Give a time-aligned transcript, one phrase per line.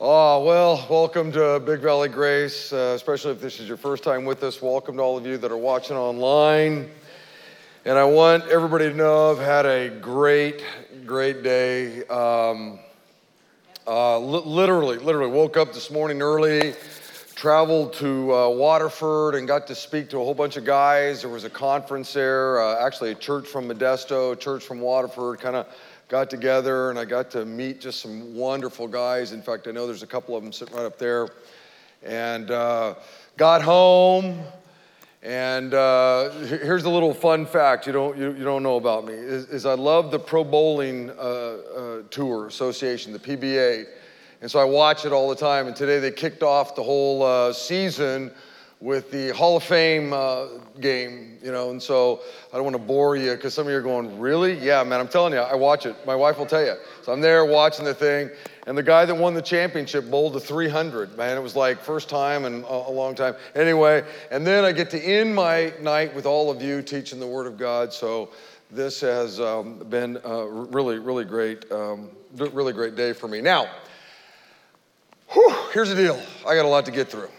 [0.00, 4.24] Oh, well, welcome to Big Valley Grace, uh, especially if this is your first time
[4.24, 4.62] with us.
[4.62, 6.88] Welcome to all of you that are watching online.
[7.84, 10.62] And I want everybody to know I've had a great,
[11.04, 12.06] great day.
[12.06, 12.78] Um,
[13.88, 16.74] uh, li- literally, literally woke up this morning early,
[17.34, 21.22] traveled to uh, Waterford, and got to speak to a whole bunch of guys.
[21.22, 25.40] There was a conference there, uh, actually, a church from Modesto, a church from Waterford,
[25.40, 25.66] kind of
[26.08, 29.32] got together and I got to meet just some wonderful guys.
[29.32, 31.28] In fact, I know there's a couple of them sitting right up there.
[32.02, 32.94] And uh,
[33.36, 34.40] got home,
[35.22, 39.14] and uh, here's a little fun fact you don't, you, you don't know about me
[39.14, 43.86] is, is I love the Pro Bowling uh, uh Tour Association, the PBA.
[44.40, 45.66] And so I watch it all the time.
[45.66, 48.30] And today they kicked off the whole uh, season
[48.80, 50.46] with the Hall of Fame uh,
[50.80, 52.20] game, you know, and so
[52.52, 54.54] I don't want to bore you because some of you are going, really?
[54.58, 55.94] Yeah, man, I'm telling you, I watch it.
[56.06, 56.74] My wife will tell you.
[57.02, 58.30] So I'm there watching the thing,
[58.66, 61.36] and the guy that won the championship bowled a 300, man.
[61.36, 63.34] It was like first time in a, long time.
[63.54, 67.26] Anyway, and then I get to end my night with all of you teaching the
[67.26, 67.92] Word of God.
[67.92, 68.30] So
[68.70, 73.40] this has um, been a really, really great, um, really great day for me.
[73.40, 73.70] Now,
[75.30, 76.20] whew, here's the deal.
[76.46, 77.30] I got a lot to get through.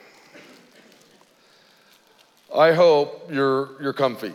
[2.55, 4.33] I hope you're, you're comfy.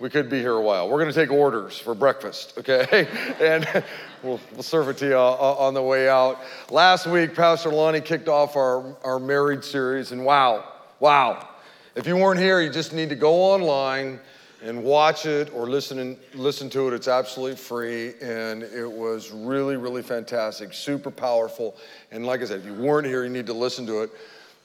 [0.00, 0.88] We could be here a while.
[0.88, 3.06] We're going to take orders for breakfast, okay?
[3.40, 3.84] and
[4.22, 6.40] we'll, we'll serve it to you uh, uh, on the way out.
[6.70, 10.64] Last week, Pastor Lonnie kicked off our, our married series, and wow,
[10.98, 11.48] wow.
[11.94, 14.18] If you weren't here, you just need to go online
[14.62, 16.94] and watch it or listen, and, listen to it.
[16.94, 21.76] It's absolutely free, and it was really, really fantastic, super powerful.
[22.10, 24.10] And like I said, if you weren't here, you need to listen to it.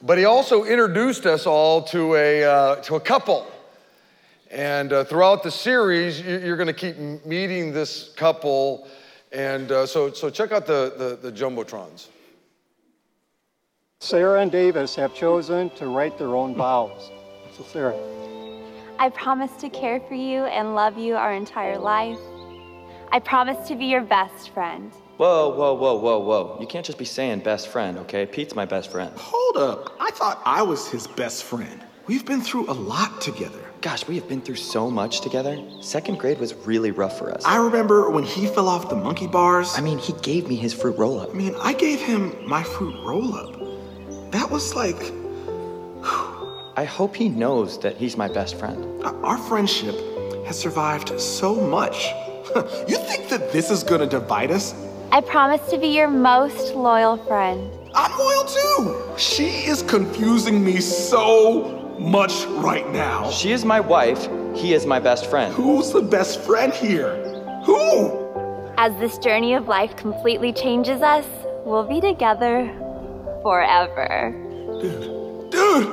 [0.02, 3.46] But he also introduced us all to a, uh, to a couple.
[4.50, 8.86] And uh, throughout the series, you're going to keep meeting this couple.
[9.32, 12.08] And uh, so, so check out the, the, the Jumbotrons.
[14.00, 17.10] Sarah and Davis have chosen to write their own vows.
[17.56, 17.96] So, Sarah.
[18.98, 22.18] I promise to care for you and love you our entire life.
[23.10, 24.92] I promise to be your best friend.
[25.16, 26.58] Whoa, whoa, whoa, whoa, whoa.
[26.60, 28.26] You can't just be saying best friend, okay?
[28.26, 29.16] Pete's my best friend.
[29.16, 29.96] Hold up.
[30.00, 31.84] I thought I was his best friend.
[32.08, 33.60] We've been through a lot together.
[33.80, 35.56] Gosh, we have been through so much together.
[35.80, 37.44] Second grade was really rough for us.
[37.44, 39.74] I remember when he fell off the monkey bars.
[39.76, 41.30] I mean, he gave me his fruit roll up.
[41.30, 44.32] I mean, I gave him my fruit roll up.
[44.32, 45.12] That was like.
[46.76, 49.04] I hope he knows that he's my best friend.
[49.04, 49.94] Uh, our friendship
[50.44, 52.06] has survived so much.
[52.88, 54.74] you think that this is gonna divide us?
[55.14, 57.70] I promise to be your most loyal friend.
[57.94, 59.16] I'm loyal too.
[59.16, 63.30] She is confusing me so much right now.
[63.30, 64.28] She is my wife.
[64.56, 65.54] He is my best friend.
[65.54, 67.14] Who's the best friend here?
[67.64, 68.10] Who?
[68.76, 71.26] As this journey of life completely changes us,
[71.64, 72.66] we'll be together
[73.44, 74.32] forever.
[74.82, 75.48] Dude.
[75.52, 75.92] Dude.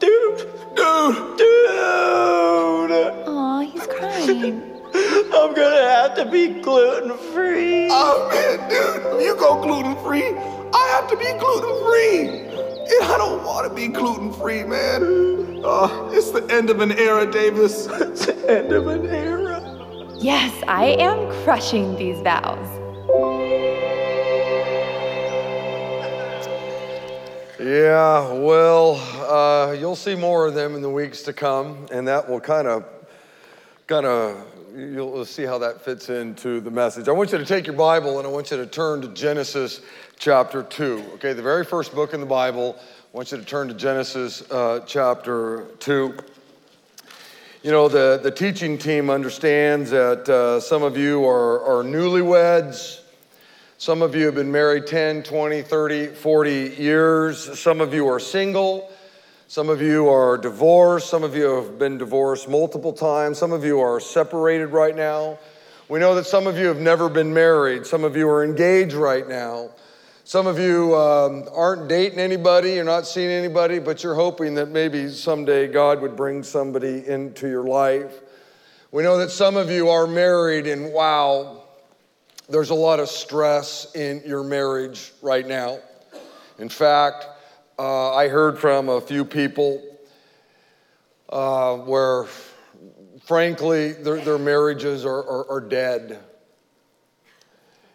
[0.00, 0.38] Dude.
[0.74, 1.36] Dude.
[1.38, 2.90] Dude.
[3.28, 4.73] Aw, he's crying.
[4.94, 7.88] I'm gonna have to be gluten free.
[7.90, 10.28] Oh man, dude, you go gluten free.
[10.72, 12.44] I have to be gluten free.
[12.86, 15.62] And I don't want to be gluten free, man.
[15.64, 17.86] Oh, it's the end of an era, Davis.
[17.90, 19.62] It's the end of an era.
[20.16, 22.68] Yes, I am crushing these vows.
[27.58, 28.96] Yeah, well,
[29.28, 32.68] uh, you'll see more of them in the weeks to come, and that will kind
[32.68, 32.84] of,
[33.86, 34.42] kind of
[34.74, 37.06] you'll see how that fits into the message.
[37.06, 39.82] I want you to take your Bible and I want you to turn to Genesis
[40.16, 41.04] chapter 2.
[41.14, 42.76] Okay, the very first book in the Bible.
[42.78, 46.14] I want you to turn to Genesis uh, chapter 2.
[47.62, 53.00] You know, the, the teaching team understands that uh, some of you are, are newlyweds.
[53.76, 57.58] Some of you have been married 10, 20, 30, 40 years.
[57.60, 58.90] Some of you are single.
[59.46, 61.10] Some of you are divorced.
[61.10, 63.38] Some of you have been divorced multiple times.
[63.38, 65.38] Some of you are separated right now.
[65.88, 67.86] We know that some of you have never been married.
[67.86, 69.70] Some of you are engaged right now.
[70.26, 74.70] Some of you um, aren't dating anybody, you're not seeing anybody, but you're hoping that
[74.70, 78.20] maybe someday God would bring somebody into your life.
[78.90, 81.64] We know that some of you are married, and wow,
[82.48, 85.80] there's a lot of stress in your marriage right now.
[86.58, 87.26] In fact,
[87.78, 89.82] uh, I heard from a few people
[91.28, 92.26] uh, where,
[93.24, 96.20] frankly, their, their marriages are, are, are dead.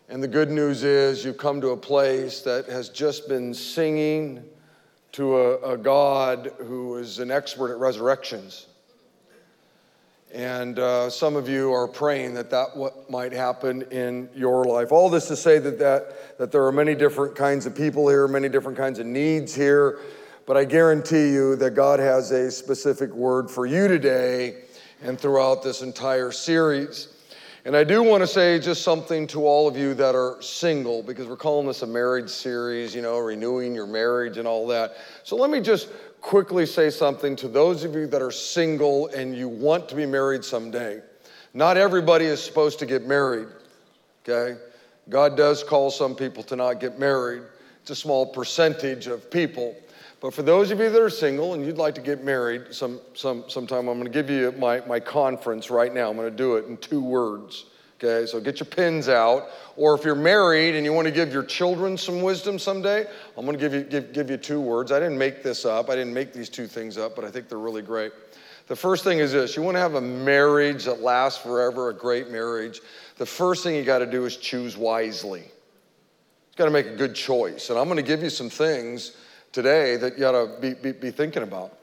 [0.09, 4.43] And the good news is you've come to a place that has just been singing
[5.13, 8.67] to a, a, God who is an expert at resurrections.
[10.31, 14.91] And uh, some of you are praying that that what might happen in your life.
[14.91, 18.27] All this to say that, that, that there are many different kinds of people here,
[18.27, 19.99] many different kinds of needs here.
[20.45, 24.65] But I guarantee you that God has a specific word for you today
[25.01, 27.07] and throughout this entire series.
[27.65, 31.03] And I do want to say just something to all of you that are single,
[31.03, 34.95] because we're calling this a marriage series, you know, renewing your marriage and all that.
[35.23, 35.89] So let me just
[36.21, 40.05] quickly say something to those of you that are single and you want to be
[40.05, 41.01] married someday.
[41.53, 43.47] Not everybody is supposed to get married,
[44.27, 44.59] okay?
[45.09, 47.43] God does call some people to not get married.
[47.81, 49.75] It's a small percentage of people.
[50.21, 52.99] But for those of you that are single and you'd like to get married some,
[53.13, 56.09] some, sometime, I'm going to give you my, my conference right now.
[56.09, 57.65] I'm going to do it in two words.
[58.01, 59.49] Okay, so get your pins out.
[59.75, 63.05] Or if you're married and you want to give your children some wisdom someday,
[63.37, 64.93] I'm going to give you, give, give you two words.
[64.93, 67.49] I didn't make this up, I didn't make these two things up, but I think
[67.49, 68.13] they're really great.
[68.67, 71.93] The first thing is this you want to have a marriage that lasts forever, a
[71.93, 72.79] great marriage.
[73.17, 75.41] The first thing you got to do is choose wisely.
[75.41, 77.69] You got to make a good choice.
[77.69, 79.17] And I'm going to give you some things
[79.51, 81.78] today that you got to be, be, be thinking about.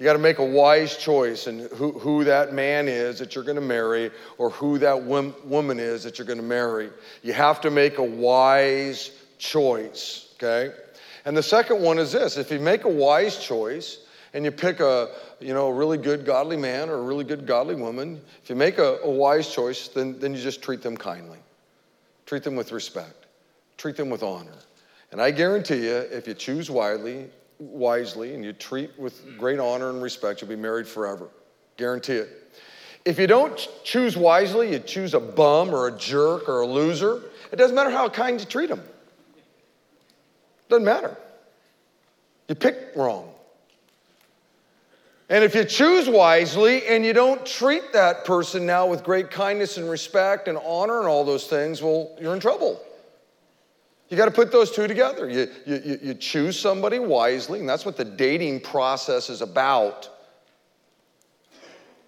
[0.00, 3.44] You got to make a wise choice in who, who that man is that you're
[3.44, 6.88] going to marry or who that woman is that you're going to marry.
[7.22, 10.74] You have to make a wise choice, okay?
[11.26, 13.98] And the second one is this if you make a wise choice
[14.32, 17.46] and you pick a you know, a really good godly man or a really good
[17.46, 20.96] godly woman, if you make a, a wise choice, then, then you just treat them
[20.96, 21.38] kindly.
[22.24, 23.26] Treat them with respect.
[23.76, 24.56] Treat them with honor.
[25.12, 27.28] And I guarantee you, if you choose wisely,
[27.60, 31.28] wisely and you treat with great honor and respect, you'll be married forever.
[31.76, 32.58] Guarantee it.
[33.04, 37.22] If you don't choose wisely, you choose a bum or a jerk or a loser,
[37.52, 38.82] it doesn't matter how kind you treat them.
[40.68, 41.16] Doesn't matter.
[42.48, 43.30] You picked wrong.
[45.28, 49.76] And if you choose wisely and you don't treat that person now with great kindness
[49.76, 52.82] and respect and honor and all those things, well, you're in trouble.
[54.10, 55.30] You got to put those two together.
[55.30, 60.10] You, you, you choose somebody wisely, and that's what the dating process is about.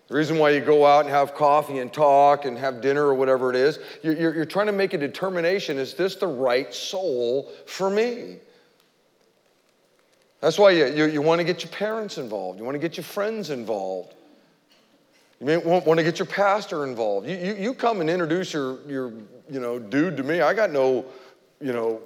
[0.09, 3.15] The reason why you go out and have coffee and talk and have dinner or
[3.15, 7.51] whatever it is, you're, you're, trying to make a determination is this the right soul
[7.67, 8.39] for me?
[10.41, 12.97] That's why you, you, you want to get your parents involved, you want to get
[12.97, 14.13] your friends involved.
[15.39, 17.29] You may want, want to get your pastor involved.
[17.29, 19.13] You, you, you come and introduce your, your
[19.51, 20.41] you know, dude to me.
[20.41, 21.07] I got no
[21.63, 22.01] you know,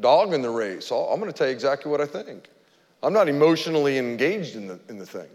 [0.00, 0.90] dog in the race.
[0.90, 2.48] I'm going to tell you exactly what I think.
[3.02, 5.28] I'm not emotionally engaged in the, in the thing.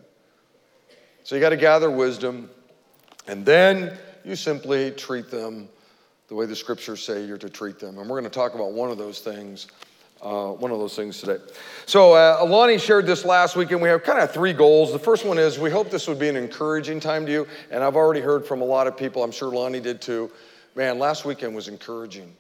[1.24, 2.50] So you got to gather wisdom,
[3.28, 5.70] and then you simply treat them
[6.28, 7.98] the way the scriptures say you're to treat them.
[7.98, 9.68] And we're going to talk about one of those things.
[10.22, 11.38] Uh, one of those things today.
[11.86, 14.92] So, uh, Lonnie shared this last week, and we have kind of three goals.
[14.92, 17.48] The first one is we hope this would be an encouraging time to you.
[17.72, 20.30] And I've already heard from a lot of people, I'm sure Lonnie did too.
[20.76, 22.36] Man, last weekend was encouraging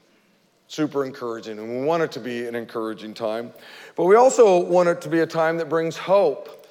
[0.69, 1.57] super encouraging.
[1.59, 3.51] And we want it to be an encouraging time.
[3.97, 6.67] But we also want it to be a time that brings hope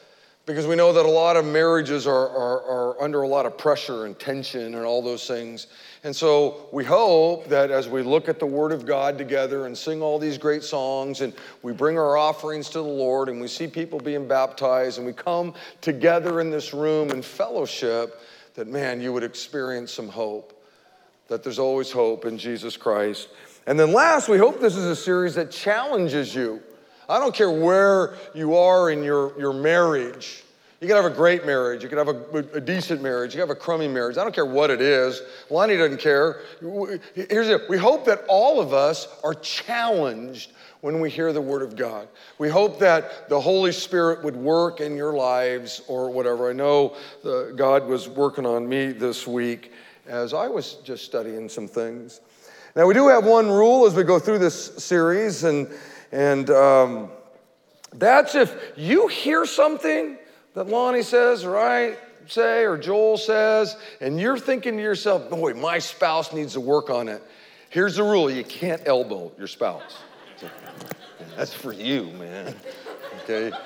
[0.46, 3.58] because we know that a lot of marriages are, are, are, under a lot of
[3.58, 5.66] pressure and tension and all those things.
[6.04, 9.76] And so we hope that as we look at the Word of God together and
[9.76, 13.48] sing all these great songs and we bring our offerings to the Lord and we
[13.48, 15.52] see people being baptized and we come
[15.82, 18.22] together in this room in fellowship,
[18.54, 20.54] that man, you would experience some hope.
[21.26, 23.28] That there's always hope in Jesus Christ.
[23.68, 26.62] And then last, we hope this is a series that challenges you.
[27.06, 30.42] I don't care where you are in your, your marriage.
[30.80, 31.82] You can have a great marriage.
[31.82, 33.34] You can have a, a, decent marriage.
[33.34, 34.16] You can have a crummy marriage.
[34.16, 35.20] I don't care what it is.
[35.50, 36.40] Lonnie doesn't care.
[37.14, 37.68] Here's it.
[37.68, 42.08] We hope that all of us are challenged when we hear the Word of God.
[42.38, 46.48] We hope that the Holy Spirit would work in your lives or whatever.
[46.48, 49.72] I know the, God was working on me this week
[50.06, 52.20] as I was just studying some things.
[52.76, 55.68] Now, we do have one rule as we go through this series, and,
[56.12, 57.10] and um,
[57.94, 60.18] that's if you hear something
[60.54, 61.96] that Lonnie says, or I
[62.26, 66.90] say, or Joel says, and you're thinking to yourself, boy, my spouse needs to work
[66.90, 67.22] on it.
[67.70, 69.98] Here's the rule you can't elbow your spouse.
[71.36, 72.54] That's for you, man.
[73.24, 73.56] Okay?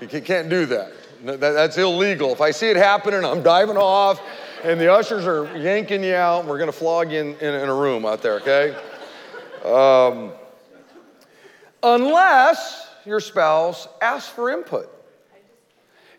[0.00, 0.92] You can't do that.
[1.22, 2.32] That's illegal.
[2.32, 4.20] If I see it happening, I'm diving off
[4.62, 7.54] and the ushers are yanking you out, and we're going to flog you in, in,
[7.54, 8.76] in, a room out there, okay?
[9.64, 10.32] Um,
[11.82, 14.94] unless your spouse asks for input.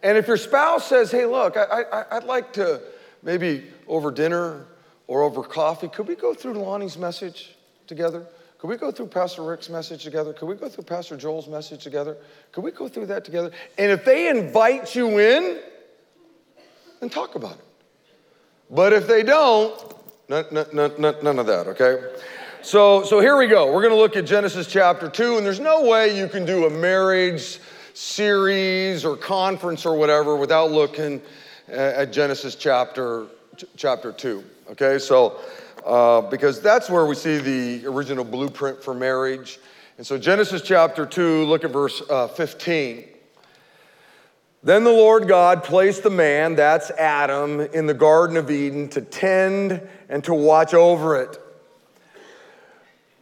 [0.01, 2.81] And if your spouse says, hey, look, I, I, I'd like to
[3.21, 4.65] maybe over dinner
[5.07, 7.55] or over coffee, could we go through Lonnie's message
[7.87, 8.25] together?
[8.59, 10.33] Could we go through Pastor Rick's message together?
[10.33, 12.17] Could we go through Pastor Joel's message together?
[12.51, 13.51] Could we go through that together?
[13.77, 15.59] And if they invite you in,
[16.99, 17.65] then talk about it.
[18.69, 19.73] But if they don't,
[20.29, 22.01] none, none, none, none of that, okay?
[22.61, 23.73] So, so here we go.
[23.73, 26.65] We're going to look at Genesis chapter 2, and there's no way you can do
[26.65, 27.59] a marriage
[27.93, 31.21] series or conference or whatever without looking
[31.67, 33.25] at Genesis chapter,
[33.75, 34.99] chapter 2, okay?
[34.99, 35.39] So,
[35.85, 39.59] uh, because that's where we see the original blueprint for marriage.
[39.97, 43.05] And so, Genesis chapter 2, look at verse uh, 15.
[44.61, 49.01] Then the Lord God placed the man, that's Adam, in the Garden of Eden to
[49.01, 51.37] tend and to watch over it.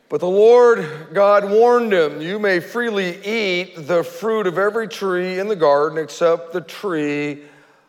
[0.10, 5.38] But the Lord God warned him, You may freely eat the fruit of every tree
[5.38, 7.44] in the garden except the tree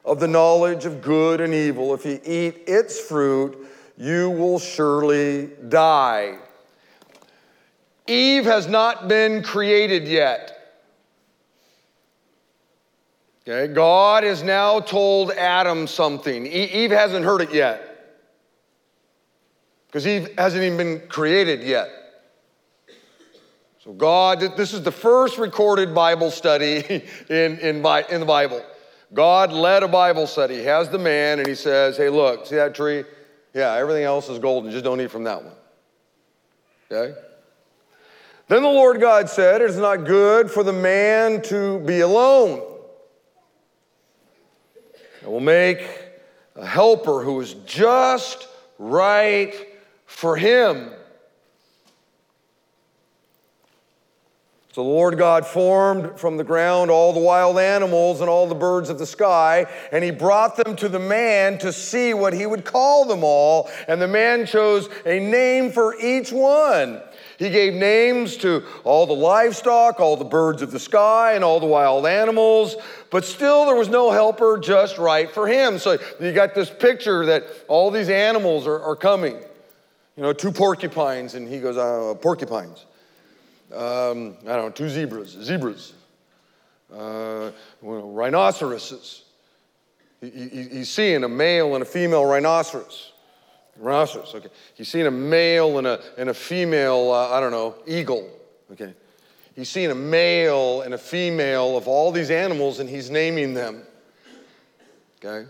[0.04, 1.94] of the knowledge of good and evil.
[1.94, 3.56] If you eat its fruit,
[3.96, 6.38] you will surely die.
[8.06, 10.57] Eve has not been created yet.
[13.48, 16.46] Okay, God has now told Adam something.
[16.46, 17.82] Eve hasn't heard it yet.
[19.86, 21.88] Because Eve hasn't even been created yet.
[23.82, 26.84] So, God, this is the first recorded Bible study
[27.30, 28.62] in, in, in the Bible.
[29.14, 30.56] God led a Bible study.
[30.56, 33.04] He has the man, and he says, Hey, look, see that tree?
[33.54, 34.70] Yeah, everything else is golden.
[34.70, 35.54] Just don't eat from that one.
[36.92, 37.18] Okay?
[38.48, 42.74] Then the Lord God said, It is not good for the man to be alone.
[45.28, 45.86] I will make
[46.56, 49.54] a helper who is just right
[50.06, 50.90] for him.
[54.72, 58.54] So the Lord God formed from the ground all the wild animals and all the
[58.54, 62.46] birds of the sky, and he brought them to the man to see what he
[62.46, 63.68] would call them all.
[63.86, 67.02] And the man chose a name for each one.
[67.38, 71.60] He gave names to all the livestock, all the birds of the sky, and all
[71.60, 72.74] the wild animals,
[73.10, 75.78] but still there was no helper just right for him.
[75.78, 79.36] So you got this picture that all these animals are, are coming.
[80.16, 82.86] You know, two porcupines, and he goes, uh, porcupines.
[83.72, 85.92] Um, I don't know, two zebras, zebras,
[86.92, 87.52] uh,
[87.82, 89.22] rhinoceroses.
[90.20, 93.12] He, he, he's seeing a male and a female rhinoceros.
[93.78, 94.48] Rhinoceros, okay.
[94.74, 98.28] He's seen a male and a, and a female, uh, I don't know, eagle,
[98.72, 98.94] okay.
[99.54, 103.82] He's seen a male and a female of all these animals and he's naming them,
[105.24, 105.48] okay.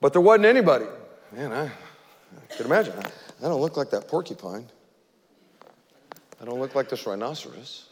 [0.00, 0.86] But there wasn't anybody.
[1.32, 2.94] Man, I, I could imagine.
[2.98, 3.10] I,
[3.44, 4.66] I don't look like that porcupine.
[6.40, 7.86] I don't look like this rhinoceros.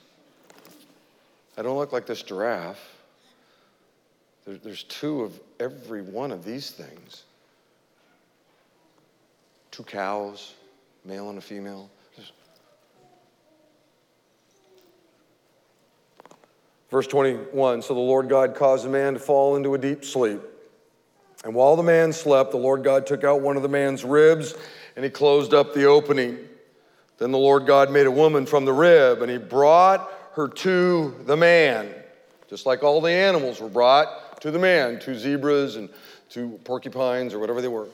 [1.59, 2.96] I don't look like this giraffe.
[4.47, 7.25] There, there's two of every one of these things
[9.71, 10.55] two cows,
[11.05, 11.91] male and a female.
[16.91, 20.41] Verse 21 So the Lord God caused the man to fall into a deep sleep.
[21.45, 24.55] And while the man slept, the Lord God took out one of the man's ribs
[24.95, 26.39] and he closed up the opening.
[27.19, 31.15] Then the Lord God made a woman from the rib and he brought her to
[31.27, 31.95] the man,
[32.49, 35.89] just like all the animals were brought to the man, two zebras and
[36.31, 37.89] two porcupines or whatever they were.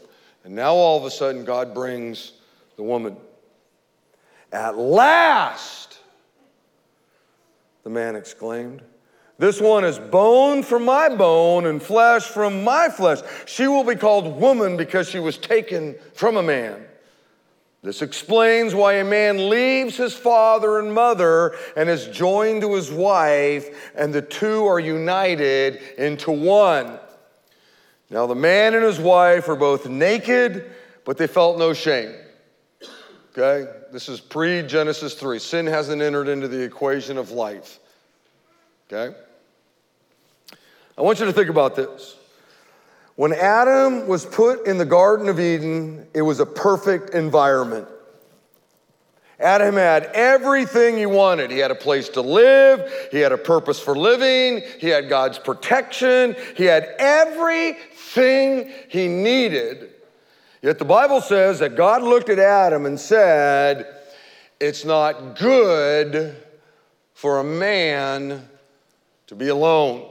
[0.45, 2.33] And now all of a sudden, God brings
[2.77, 3.17] the woman.
[4.53, 5.99] At last,
[7.85, 8.83] the man exclaimed.
[9.39, 13.21] This one is bone from my bone and flesh from my flesh.
[13.47, 16.85] She will be called woman because she was taken from a man.
[17.83, 22.93] This explains why a man leaves his father and mother and is joined to his
[22.93, 27.01] wife, and the two are united into one.
[28.09, 30.71] Now, the man and his wife are both naked,
[31.05, 32.15] but they felt no shame.
[33.37, 33.69] Okay?
[33.91, 35.41] This is pre Genesis 3.
[35.41, 37.81] Sin hasn't entered into the equation of life.
[38.93, 39.17] Okay?
[40.97, 42.17] I want you to think about this.
[43.17, 47.89] When Adam was put in the Garden of Eden, it was a perfect environment.
[49.39, 51.51] Adam had everything he wanted.
[51.51, 55.39] He had a place to live, he had a purpose for living, he had God's
[55.39, 59.91] protection, he had everything he needed.
[60.63, 63.87] Yet the Bible says that God looked at Adam and said,
[64.61, 66.37] It's not good
[67.15, 68.49] for a man
[69.27, 70.09] to be alone.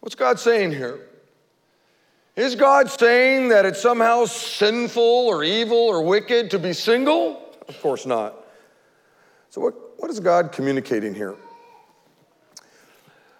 [0.00, 1.00] What's God saying here?
[2.36, 7.42] Is God saying that it's somehow sinful or evil or wicked to be single?
[7.66, 8.34] Of course not.
[9.48, 11.34] So, what, what is God communicating here?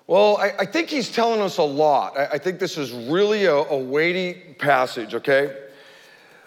[0.06, 2.16] Well, I, I think he's telling us a lot.
[2.16, 5.54] I, I think this is really a, a weighty passage, okay?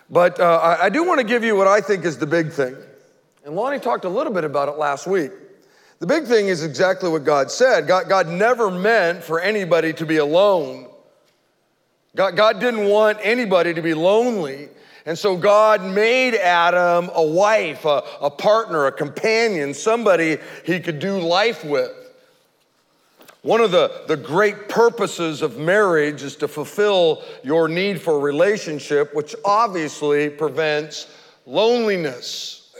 [0.10, 2.52] But uh, I, I do want to give you what I think is the big
[2.52, 2.76] thing.
[3.46, 5.32] And Lonnie talked a little bit about it last week.
[6.00, 7.86] The big thing is exactly what God said.
[7.86, 10.89] God, God never meant for anybody to be alone.
[12.16, 14.70] God, God didn't want anybody to be lonely.
[15.06, 21.00] And so God made Adam a wife, a, a partner, a companion, somebody he could
[21.00, 21.92] do life with.
[23.42, 29.16] One of the, the great purposes of marriage is to fulfill your need for relationship,
[29.16, 31.08] which obviously prevents
[31.46, 32.76] loneliness.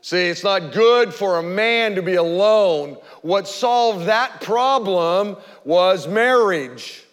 [0.00, 2.96] See, it's not good for a man to be alone.
[3.22, 7.03] What solved that problem was marriage.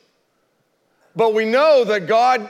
[1.16, 2.50] But we know that God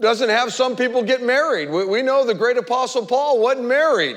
[0.00, 1.70] doesn't have some people get married.
[1.70, 4.16] We, we know the great apostle Paul wasn't married.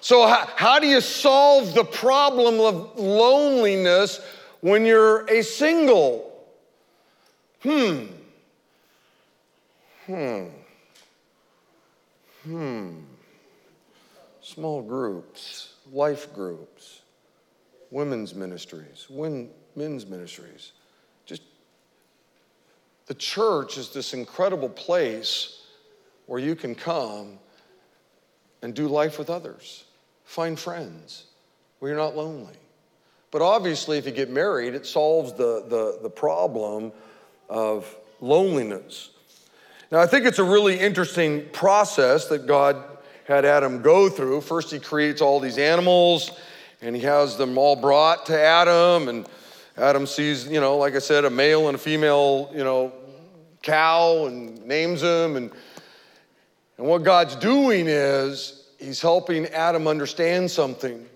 [0.00, 4.20] So, how, how do you solve the problem of loneliness
[4.60, 6.26] when you're a single?
[7.62, 8.06] Hmm.
[10.06, 10.44] Hmm.
[12.44, 12.90] Hmm.
[14.40, 17.02] Small groups, life groups,
[17.90, 19.06] women's ministries,
[19.76, 20.72] men's ministries.
[23.10, 25.62] The church is this incredible place
[26.26, 27.40] where you can come
[28.62, 29.82] and do life with others.
[30.22, 31.24] Find friends
[31.80, 32.54] where you're not lonely.
[33.32, 36.92] But obviously, if you get married, it solves the, the, the problem
[37.48, 39.10] of loneliness.
[39.90, 42.76] Now, I think it's a really interesting process that God
[43.24, 44.42] had Adam go through.
[44.42, 46.30] First, he creates all these animals
[46.80, 49.08] and he has them all brought to Adam.
[49.08, 49.26] And
[49.76, 52.92] Adam sees, you know, like I said, a male and a female, you know,
[53.62, 55.36] cow and names him.
[55.36, 55.50] And,
[56.78, 61.06] and what God's doing is he's helping Adam understand something.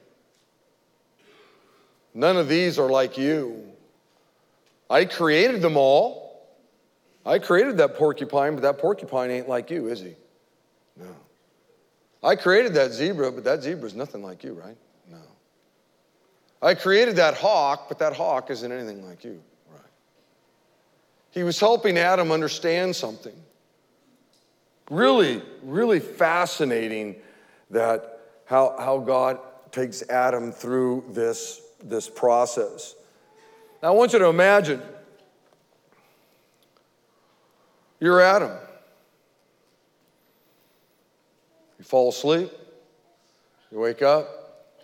[2.15, 3.65] None of these are like you.
[4.89, 6.47] I created them all.
[7.27, 10.15] I created that porcupine, but that porcupine ain't like you, is he?
[10.97, 11.17] No.
[12.23, 14.77] I created that zebra, but that zebra is nothing like you, right?
[15.11, 15.19] No.
[16.63, 19.43] I created that hawk, but that hawk isn't anything like you?
[21.35, 23.35] He was helping Adam understand something.
[24.89, 27.17] Really, really fascinating
[27.71, 29.41] that how, how God
[29.73, 32.95] takes Adam through this, this process.
[33.83, 34.81] Now, I want you to imagine
[37.99, 38.53] you're Adam.
[41.81, 42.53] You fall asleep,
[43.73, 44.77] you wake up,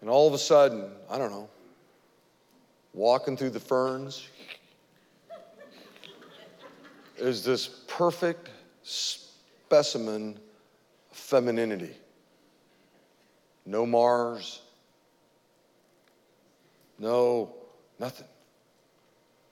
[0.00, 1.48] and all of a sudden, I don't know,
[2.94, 4.28] walking through the ferns
[7.18, 8.50] is this perfect
[8.82, 10.38] specimen
[11.10, 11.94] of femininity.
[13.64, 14.62] No Mars.
[16.98, 17.54] No,
[17.98, 18.26] nothing.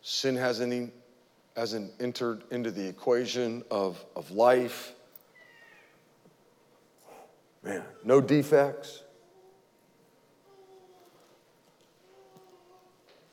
[0.02, 0.92] Sin hasn't,
[1.56, 4.92] hasn't entered into the equation of, of life.
[7.62, 9.02] Man, no defects.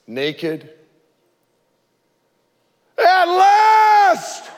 [0.08, 0.70] Naked.
[2.98, 4.50] At last!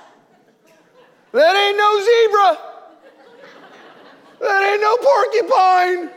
[1.31, 2.57] That ain't no zebra.
[4.39, 6.09] That ain't porcupine.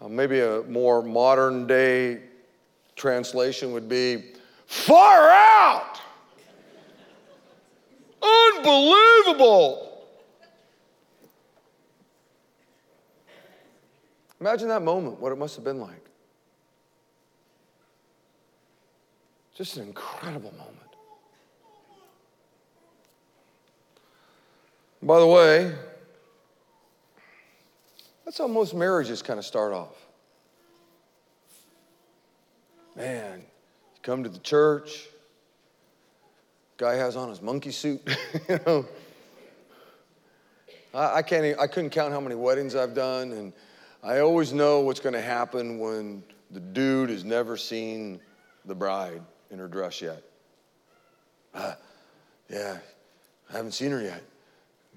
[0.00, 2.20] Uh, maybe a more modern day
[2.96, 4.32] translation would be
[4.66, 6.00] far out.
[8.22, 10.06] Unbelievable.
[14.40, 16.04] Imagine that moment, what it must have been like.
[19.54, 20.83] Just an incredible moment.
[25.04, 25.70] By the way,
[28.24, 29.94] that's how most marriages kind of start off.
[32.96, 35.06] Man, you come to the church,
[36.78, 38.00] guy has on his monkey suit,
[38.48, 38.86] you know.
[40.94, 43.52] I, I can't even, I couldn't count how many weddings I've done, and
[44.02, 48.20] I always know what's going to happen when the dude has never seen
[48.64, 50.22] the bride in her dress yet.
[51.52, 51.74] Uh,
[52.48, 52.78] yeah,
[53.52, 54.22] I haven't seen her yet.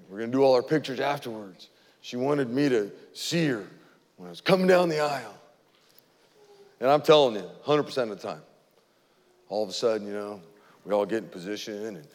[0.10, 1.70] We're going to do all our pictures afterwards.
[2.02, 3.68] She wanted me to see her
[4.16, 5.36] when I was coming down the aisle.
[6.80, 8.42] And I'm telling you, 100% of the time,
[9.50, 10.42] all of a sudden, you know,
[10.86, 12.08] we all get in position and,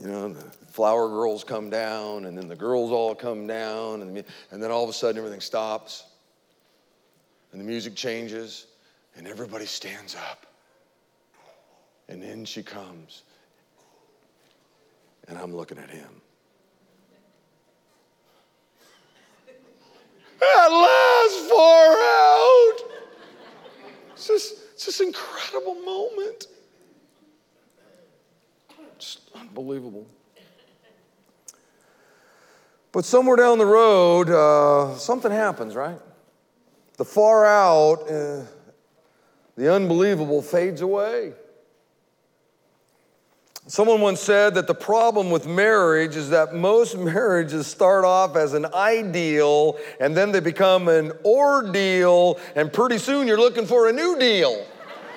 [0.00, 4.24] you know, the flower girls come down and then the girls all come down and,
[4.50, 6.04] and then all of a sudden everything stops
[7.52, 8.66] and the music changes
[9.16, 10.46] and everybody stands up.
[12.08, 13.22] And in she comes.
[15.28, 16.20] And I'm looking at him.
[20.42, 22.76] At last, far out.
[24.12, 26.46] It's just, it's this incredible moment.
[28.98, 30.06] Just unbelievable.
[32.90, 35.98] But somewhere down the road, uh, something happens, right?
[36.98, 38.42] The far out, uh,
[39.56, 41.32] the unbelievable fades away.
[43.68, 48.54] Someone once said that the problem with marriage is that most marriages start off as
[48.54, 53.92] an ideal and then they become an ordeal, and pretty soon you're looking for a
[53.92, 54.66] new deal.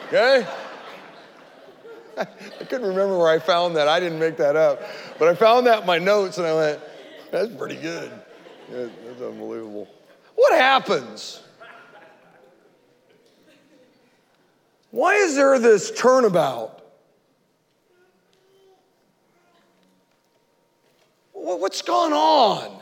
[0.07, 0.47] Okay?
[2.17, 2.25] I
[2.65, 3.87] couldn't remember where I found that.
[3.87, 4.81] I didn't make that up.
[5.17, 6.79] But I found that in my notes and I went,
[7.31, 8.11] that's pretty good.
[8.69, 9.87] That's unbelievable.
[10.35, 11.41] What happens?
[14.91, 16.84] Why is there this turnabout?
[21.45, 22.81] What's gone on?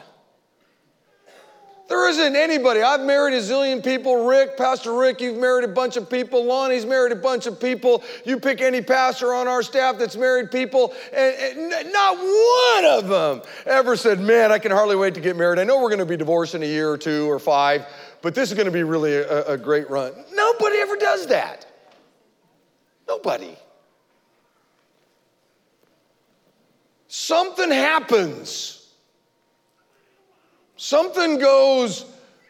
[1.89, 2.81] There isn't anybody.
[2.81, 4.25] I've married a zillion people.
[4.25, 6.45] Rick, Pastor Rick, you've married a bunch of people.
[6.45, 8.03] Lonnie's married a bunch of people.
[8.23, 13.09] You pick any pastor on our staff that's married people, and, and not one of
[13.09, 15.59] them ever said, Man, I can hardly wait to get married.
[15.59, 17.85] I know we're going to be divorced in a year or two or five,
[18.21, 20.13] but this is going to be really a, a great run.
[20.33, 21.65] Nobody ever does that.
[23.09, 23.57] Nobody.
[27.15, 28.79] Something happens
[30.75, 32.05] something goes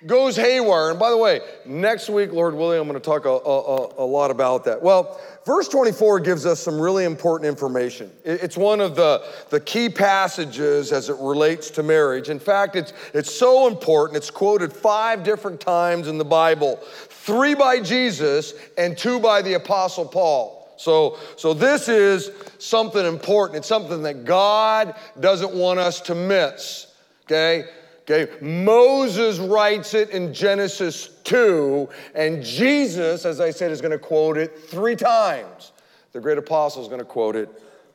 [0.05, 0.89] goes haywire.
[0.89, 4.07] And by the way, next week, Lord willing, I'm going to talk a, a, a,
[4.07, 4.81] lot about that.
[4.81, 8.09] Well, verse 24 gives us some really important information.
[8.23, 12.29] It's one of the, the key passages as it relates to marriage.
[12.29, 16.77] In fact, it's, it's so important, it's quoted five different times in the Bible
[17.09, 20.62] three by Jesus and two by the Apostle Paul.
[20.77, 23.57] So, so this is something important.
[23.57, 26.87] It's something that God doesn't want us to miss.
[27.25, 27.65] Okay?
[28.09, 33.97] Okay, Moses writes it in Genesis 2, and Jesus, as I said, is going to
[33.97, 35.71] quote it three times.
[36.11, 37.49] The great apostle is going to quote it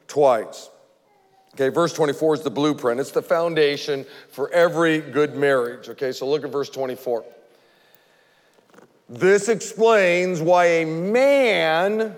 [0.09, 0.71] twice.
[1.55, 5.91] Okay, verse 24 is the blueprint, it's the foundation for every good marriage.
[5.91, 7.25] Okay, so look at verse 24.
[9.11, 12.15] This explains why a man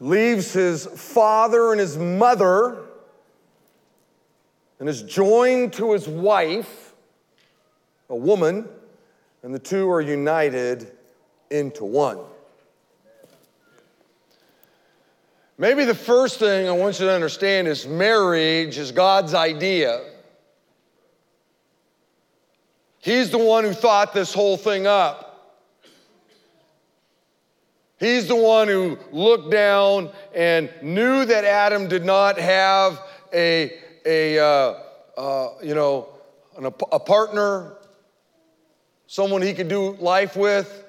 [0.00, 2.78] leaves his father and his mother
[4.80, 6.94] and is joined to his wife,
[8.08, 8.66] a woman,
[9.42, 10.90] and the two are united
[11.50, 12.18] into one.
[15.58, 20.00] Maybe the first thing I want you to understand is marriage is God's idea.
[23.00, 25.29] He's the one who thought this whole thing up.
[28.00, 33.00] He's the one who looked down and knew that Adam did not have
[33.32, 34.74] a a, uh,
[35.16, 36.08] uh, you know,
[36.56, 37.76] an, a partner,
[39.06, 40.84] someone he could do life with,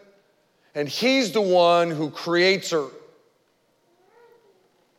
[0.76, 2.88] and he's the one who creates her.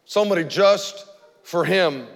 [0.05, 1.07] Somebody just
[1.43, 2.07] for him.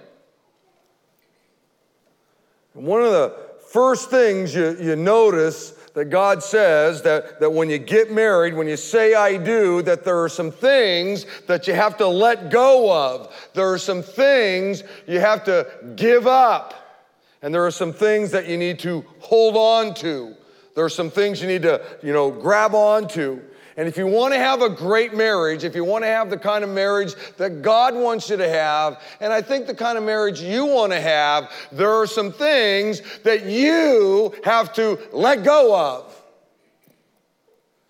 [2.73, 3.35] One of the
[3.71, 8.67] first things you, you notice that God says that, that when you get married, when
[8.67, 12.93] you say I do, that there are some things that you have to let go
[12.93, 13.49] of.
[13.55, 16.75] There are some things you have to give up.
[17.41, 20.35] And there are some things that you need to hold on to.
[20.75, 23.41] There are some things you need to, you know, grab onto.
[23.77, 26.37] And if you want to have a great marriage, if you want to have the
[26.37, 30.03] kind of marriage that God wants you to have, and I think the kind of
[30.03, 35.77] marriage you want to have, there are some things that you have to let go
[35.77, 36.13] of.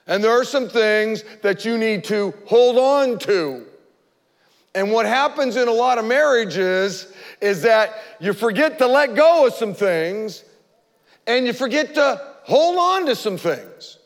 [0.07, 3.65] And there are some things that you need to hold on to.
[4.75, 9.47] And what happens in a lot of marriages is that you forget to let go
[9.47, 10.43] of some things
[11.25, 13.97] and you forget to hold on to some things.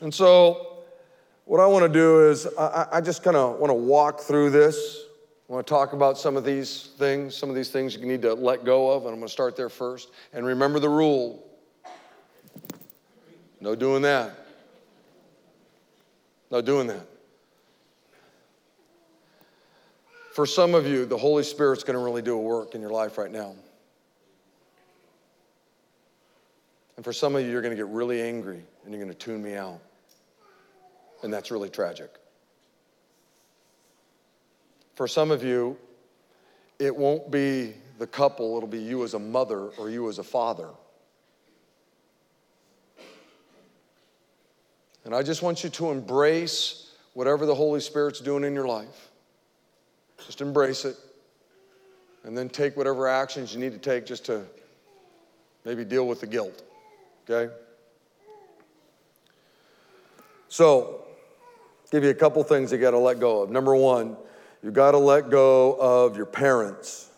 [0.00, 0.84] And so,
[1.44, 4.50] what I want to do is, I, I just kind of want to walk through
[4.50, 5.04] this.
[5.48, 8.22] I want to talk about some of these things, some of these things you need
[8.22, 10.10] to let go of, and I'm going to start there first.
[10.32, 11.46] And remember the rule
[13.60, 14.46] no doing that.
[16.50, 17.06] No doing that.
[20.34, 22.90] For some of you, the Holy Spirit's going to really do a work in your
[22.90, 23.54] life right now.
[26.96, 29.18] And for some of you, you're going to get really angry and you're going to
[29.18, 29.80] tune me out.
[31.22, 32.10] And that's really tragic.
[34.94, 35.76] For some of you,
[36.78, 40.24] it won't be the couple, it'll be you as a mother or you as a
[40.24, 40.68] father.
[45.04, 49.10] And I just want you to embrace whatever the Holy Spirit's doing in your life.
[50.26, 50.96] Just embrace it.
[52.24, 54.42] And then take whatever actions you need to take just to
[55.64, 56.62] maybe deal with the guilt.
[57.28, 57.52] Okay?
[60.48, 61.05] So,
[61.90, 63.50] give you a couple things you got to let go of.
[63.50, 64.16] Number one,
[64.62, 67.08] You got to let go of your parents.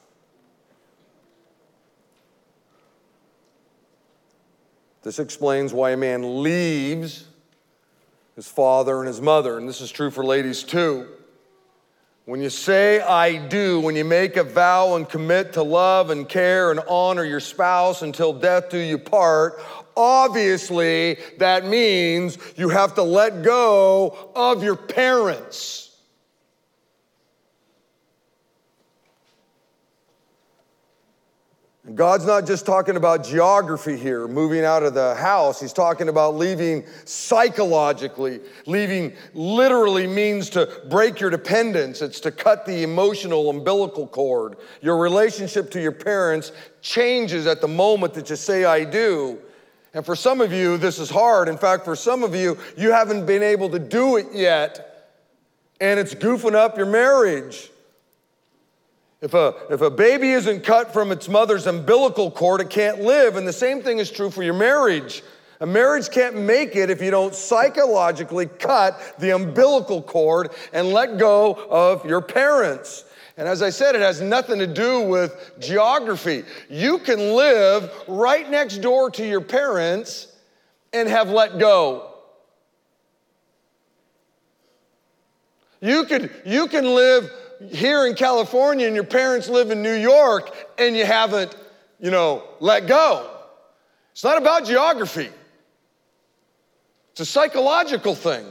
[5.02, 7.24] This explains why a man leaves
[8.37, 11.09] his father and his mother, and this is true for ladies too.
[12.26, 16.28] When you say I do, when you make a vow and commit to love and
[16.28, 19.62] care and honor your spouse until death do you part,
[19.98, 25.84] obviously that means you have to let go of your parents.
[31.94, 35.58] God's not just talking about geography here, moving out of the house.
[35.58, 38.40] He's talking about leaving psychologically.
[38.66, 44.58] Leaving literally means to break your dependence, it's to cut the emotional umbilical cord.
[44.82, 49.38] Your relationship to your parents changes at the moment that you say, I do.
[49.94, 51.48] And for some of you, this is hard.
[51.48, 55.11] In fact, for some of you, you haven't been able to do it yet,
[55.81, 57.70] and it's goofing up your marriage.
[59.20, 63.37] If a, if a baby isn't cut from its mother's umbilical cord, it can't live.
[63.37, 65.22] And the same thing is true for your marriage.
[65.61, 71.18] A marriage can't make it if you don't psychologically cut the umbilical cord and let
[71.18, 73.05] go of your parents.
[73.38, 76.42] And as I said, it has nothing to do with geography.
[76.68, 80.27] You can live right next door to your parents
[80.92, 82.14] and have let go.
[85.81, 87.31] You, could, you can live
[87.70, 91.55] here in California and your parents live in New York and you haven't,
[92.01, 93.31] you know, let go.
[94.11, 95.31] It's not about geography,
[97.12, 98.46] it's a psychological thing.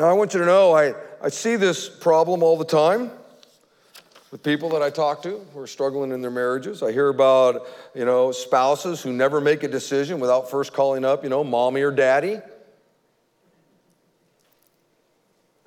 [0.00, 3.10] Now, I want you to know I, I see this problem all the time
[4.30, 6.82] with people that I talk to who are struggling in their marriages.
[6.82, 11.22] I hear about, you know, spouses who never make a decision without first calling up,
[11.22, 12.38] you know, mommy or daddy.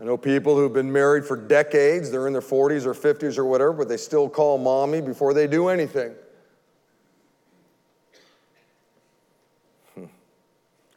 [0.02, 3.46] I know people who've been married for decades, they're in their 40s or 50s or
[3.46, 6.16] whatever, but they still call mommy before they do anything.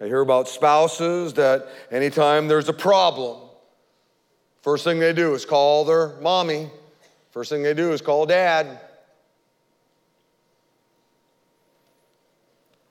[0.01, 3.39] I hear about spouses that anytime there's a problem,
[4.63, 6.71] first thing they do is call their mommy,
[7.31, 8.81] first thing they do is call dad.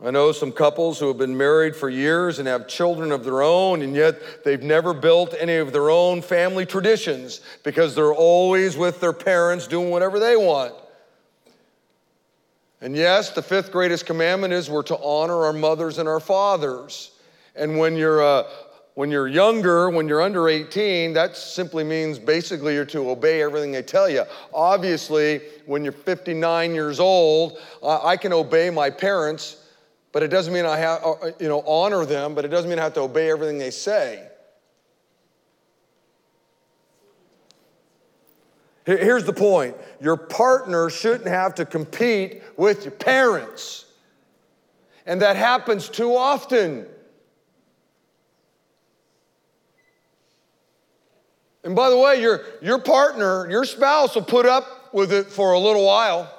[0.04, 3.42] I know some couples who have been married for years and have children of their
[3.42, 8.76] own, and yet they've never built any of their own family traditions because they're always
[8.76, 10.74] with their parents doing whatever they want.
[12.86, 17.10] And yes, the fifth greatest commandment is we're to honor our mothers and our fathers.
[17.56, 18.44] And when you're, uh,
[18.94, 23.72] when you're younger, when you're under 18, that simply means basically you're to obey everything
[23.72, 24.24] they tell you.
[24.54, 29.58] Obviously, when you're 59 years old, uh, I can obey my parents
[30.16, 32.70] but it doesn't mean I have, uh, uh, you know, honor them, but it doesn't
[32.70, 34.26] mean I have to obey everything they say.
[38.86, 43.86] Here's the point your partner shouldn't have to compete with your parents.
[45.08, 46.86] And that happens too often.
[51.64, 55.54] And by the way, your, your partner, your spouse will put up with it for
[55.54, 56.32] a little while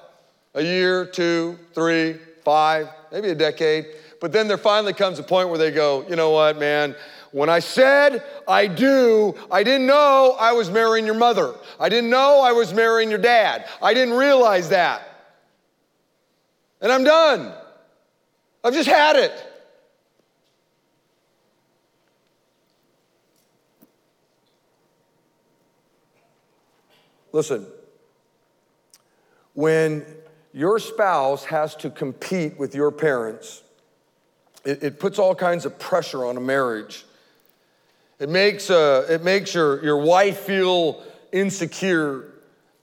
[0.54, 3.87] a year, two, three, five, maybe a decade.
[4.20, 6.94] But then there finally comes a point where they go, you know what, man?
[7.32, 11.54] When I said I do, I didn't know I was marrying your mother.
[11.78, 13.66] I didn't know I was marrying your dad.
[13.82, 15.02] I didn't realize that.
[16.80, 17.52] And I'm done.
[18.62, 19.32] I've just had it.
[27.32, 27.66] Listen,
[29.52, 30.06] when
[30.56, 33.62] your spouse has to compete with your parents.
[34.64, 37.04] It, it puts all kinds of pressure on a marriage.
[38.18, 41.02] It makes, uh, it makes your, your wife feel
[41.33, 42.33] insecure.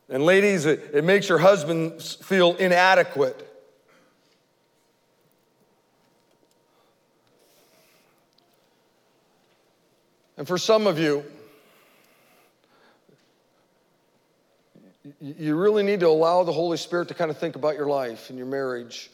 [0.10, 3.50] And ladies, it, it makes your husband feel inadequate.
[10.38, 11.24] And for some of you,
[15.20, 18.30] you really need to allow the Holy Spirit to kind of think about your life
[18.30, 19.10] and your marriage.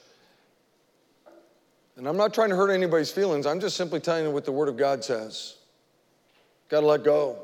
[1.98, 4.52] And I'm not trying to hurt anybody's feelings, I'm just simply telling you what the
[4.52, 5.56] Word of God says.
[6.70, 7.38] Got to let go.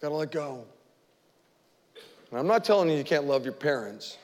[0.00, 0.64] Got to let go.
[2.30, 4.16] And I'm not telling you you can't love your parents.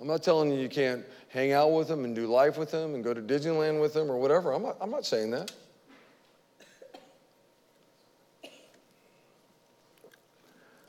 [0.00, 2.94] I'm not telling you you can't hang out with them and do life with them
[2.94, 4.52] and go to Disneyland with them or whatever.
[4.52, 5.52] I'm not, I'm not saying that.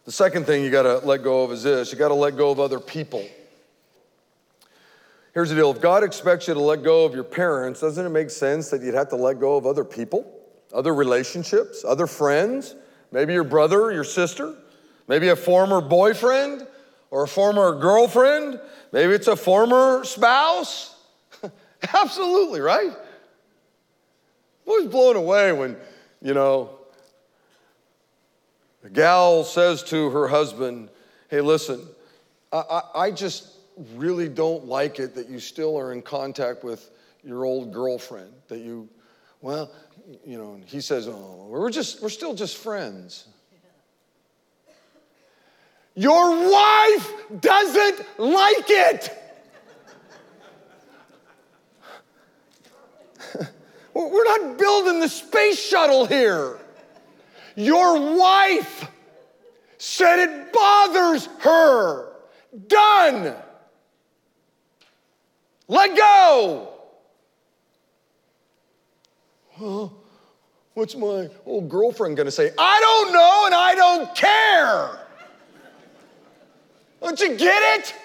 [0.06, 2.36] The second thing you got to let go of is this you got to let
[2.36, 3.24] go of other people.
[5.34, 8.10] Here's the deal if God expects you to let go of your parents, doesn't it
[8.10, 10.40] make sense that you'd have to let go of other people,
[10.74, 12.76] other relationships, other friends?
[13.12, 14.56] Maybe your brother, your sister,
[15.08, 16.68] maybe a former boyfriend
[17.12, 18.60] or a former girlfriend,
[18.92, 20.96] maybe it's a former spouse.
[21.94, 22.92] Absolutely, right?
[24.68, 25.76] I was blown away when,
[26.22, 26.78] you know,
[28.84, 30.90] a gal says to her husband,
[31.30, 31.86] Hey, listen,
[32.52, 33.51] I, I, I just
[33.96, 36.90] really don't like it that you still are in contact with
[37.24, 38.90] your old girlfriend, that you,
[39.42, 39.72] well,
[40.26, 43.28] you know, he says, oh, we're just, we're still just friends.
[45.94, 49.18] Your wife doesn't like it.
[53.94, 56.58] We're not building the space shuttle here.
[57.58, 58.88] Your wife
[59.78, 62.14] said it bothers her.
[62.68, 63.36] Done.
[65.72, 66.68] Let go.
[69.58, 69.94] Well,
[70.74, 72.52] what's my old girlfriend going to say?
[72.58, 75.08] I don't know and I don't care.
[77.02, 77.96] Don't you get it?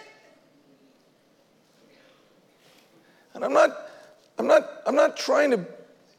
[3.34, 3.90] And I'm not,
[4.38, 5.66] I'm not, I'm not trying to,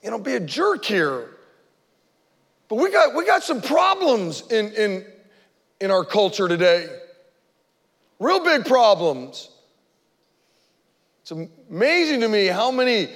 [0.03, 1.29] you know, be a jerk here.
[2.67, 5.05] But we got, we got some problems in, in,
[5.79, 6.89] in our culture today.
[8.19, 9.49] Real big problems.
[11.29, 13.09] It's amazing to me how many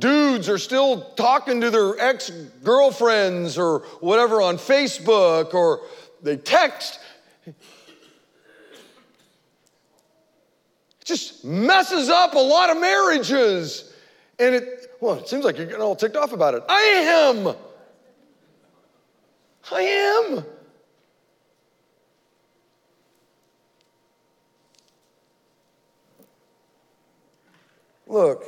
[0.00, 2.28] dudes are still talking to their ex
[2.64, 5.82] girlfriends or whatever on Facebook or
[6.20, 6.98] they text.
[7.46, 7.54] It
[11.04, 13.94] just messes up a lot of marriages.
[14.40, 16.64] And it, well, it seems like you're getting all ticked off about it.
[16.68, 17.54] I am.
[19.70, 20.44] I am.
[28.06, 28.44] Look,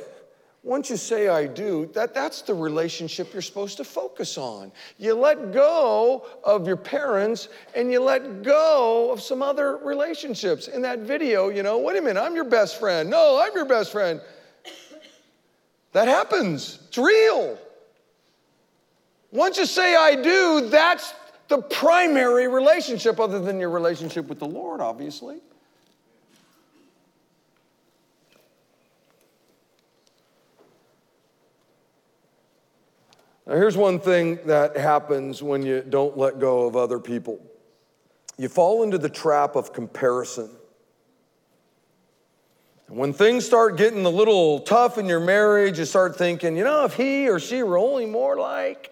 [0.63, 4.71] once you say I do, that, that's the relationship you're supposed to focus on.
[4.97, 10.67] You let go of your parents and you let go of some other relationships.
[10.67, 13.09] In that video, you know, wait a minute, I'm your best friend.
[13.09, 14.21] No, I'm your best friend.
[15.93, 17.57] That happens, it's real.
[19.31, 21.13] Once you say I do, that's
[21.47, 25.39] the primary relationship, other than your relationship with the Lord, obviously.
[33.49, 37.41] Now, here's one thing that happens when you don't let go of other people
[38.37, 40.49] you fall into the trap of comparison.
[42.87, 46.85] When things start getting a little tough in your marriage, you start thinking, you know,
[46.85, 48.91] if he or she were only more like.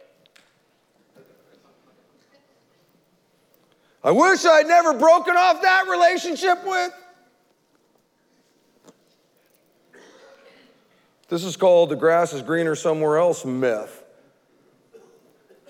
[4.04, 6.92] I wish I'd never broken off that relationship with.
[11.30, 13.97] This is called the grass is greener somewhere else myth.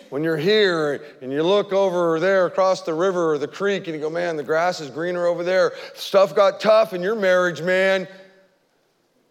[0.10, 3.96] When you're here and you look over there across the river or the creek and
[3.96, 5.74] you go, man, the grass is greener over there.
[5.96, 8.08] Stuff got tough in your marriage, man.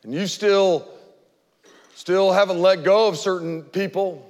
[0.02, 0.88] And you still,
[1.94, 4.22] still haven't let go of certain people.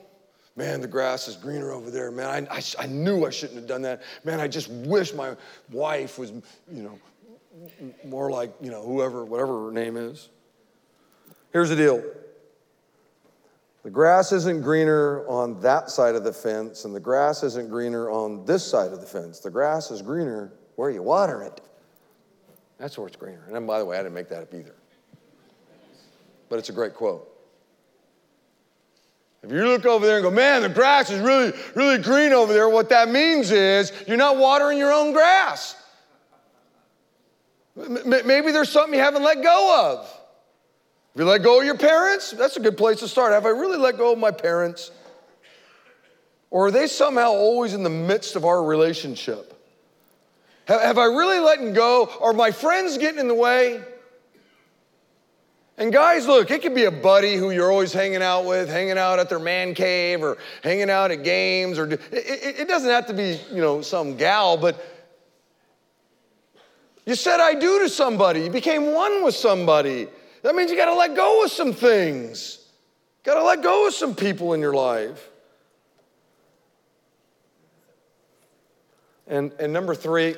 [0.56, 2.11] Man, the grass is greener over there.
[2.11, 4.02] Man, I, I, I knew I shouldn't have done that.
[4.24, 5.37] Man, I just wish my
[5.70, 6.98] wife was, you know,
[8.04, 10.28] more like, you know, whoever, whatever her name is.
[11.52, 12.02] Here's the deal
[13.87, 18.11] the grass isn't greener on that side of the fence, and the grass isn't greener
[18.11, 19.38] on this side of the fence.
[19.38, 21.61] The grass is greener where you water it.
[22.79, 23.44] That's where it's greener.
[23.49, 24.75] And by the way, I didn't make that up either.
[26.49, 27.33] But it's a great quote.
[29.44, 32.53] If you look over there and go, man, the grass is really, really green over
[32.53, 35.77] there, what that means is you're not watering your own grass.
[37.77, 40.15] Maybe there's something you haven't let go of.
[41.16, 42.33] Have you let go of your parents?
[42.33, 43.33] That's a good place to start.
[43.33, 44.90] Have I really let go of my parents?
[46.50, 49.59] Or are they somehow always in the midst of our relationship?
[50.66, 52.12] Have I really let go?
[52.20, 53.83] Are my friends getting in the way?
[55.79, 58.98] And guys, look, it could be a buddy who you're always hanging out with, hanging
[58.98, 62.91] out at their man cave or hanging out at games, or it, it, it doesn't
[62.91, 64.84] have to be, you know, some gal, but
[67.07, 68.43] you said I do to somebody.
[68.43, 70.09] You became one with somebody.
[70.47, 72.68] That means you got to let go of some things.
[73.24, 75.28] Got to let go of some people in your life.
[79.26, 80.36] And, and number three,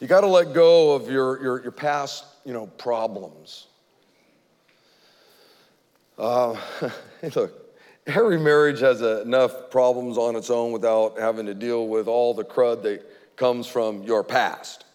[0.00, 3.66] you got to let go of your, your, your past you know, problems.
[6.16, 6.56] Uh,
[7.36, 7.76] look,
[8.06, 12.44] every marriage has enough problems on its own without having to deal with all the
[12.44, 14.86] crud that comes from your past.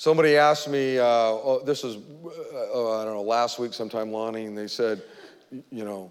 [0.00, 4.46] Somebody asked me, uh, oh, this was, uh, I don't know, last week sometime, Lonnie,
[4.46, 5.02] and they said,
[5.50, 6.10] you know,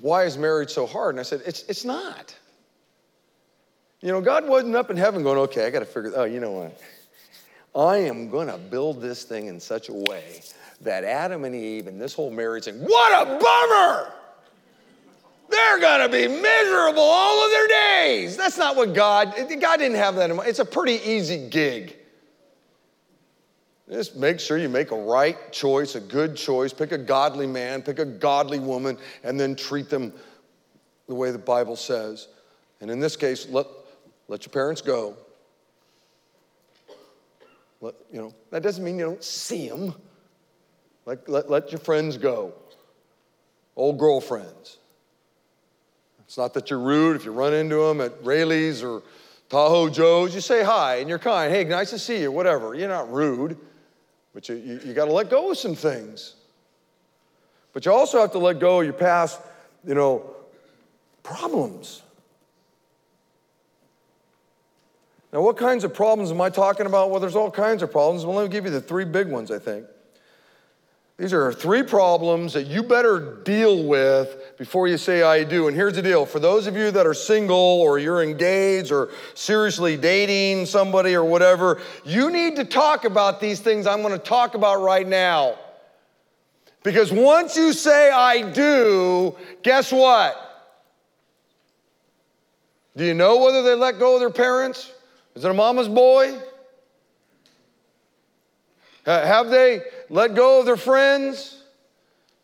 [0.00, 1.14] why is marriage so hard?
[1.14, 2.34] And I said, it's, it's not.
[4.00, 6.40] You know, God wasn't up in heaven going, okay, I got to figure, oh, you
[6.40, 6.80] know what?
[7.78, 10.40] I am going to build this thing in such a way
[10.80, 14.10] that Adam and Eve and this whole marriage thing, what a bummer!
[15.50, 18.38] They're going to be miserable all of their days.
[18.38, 20.48] That's not what God, God didn't have that in mind.
[20.48, 21.98] It's a pretty easy gig.
[23.92, 26.72] Just make sure you make a right choice, a good choice.
[26.72, 30.14] Pick a godly man, pick a godly woman, and then treat them
[31.08, 32.28] the way the Bible says.
[32.80, 33.66] And in this case, let,
[34.28, 35.14] let your parents go.
[37.82, 39.94] Let, you know, that doesn't mean you don't see them.
[41.04, 42.54] Like, let, let your friends go,
[43.76, 44.78] old girlfriends.
[46.20, 49.02] It's not that you're rude if you run into them at Raley's or
[49.50, 50.34] Tahoe Joe's.
[50.34, 51.52] You say hi and you're kind.
[51.52, 52.74] Hey, nice to see you, whatever.
[52.74, 53.58] You're not rude.
[54.34, 56.34] But you, you, you got to let go of some things.
[57.72, 59.40] But you also have to let go of your past,
[59.86, 60.34] you know,
[61.22, 62.02] problems.
[65.32, 67.10] Now, what kinds of problems am I talking about?
[67.10, 68.26] Well, there's all kinds of problems.
[68.26, 69.86] Well, let me give you the three big ones, I think.
[71.22, 75.68] These are three problems that you better deal with before you say I do.
[75.68, 79.10] And here's the deal for those of you that are single or you're engaged or
[79.34, 84.18] seriously dating somebody or whatever, you need to talk about these things I'm going to
[84.18, 85.54] talk about right now.
[86.82, 90.34] Because once you say I do, guess what?
[92.96, 94.90] Do you know whether they let go of their parents?
[95.36, 96.36] Is it a mama's boy?
[99.04, 101.62] Uh, have they let go of their friends?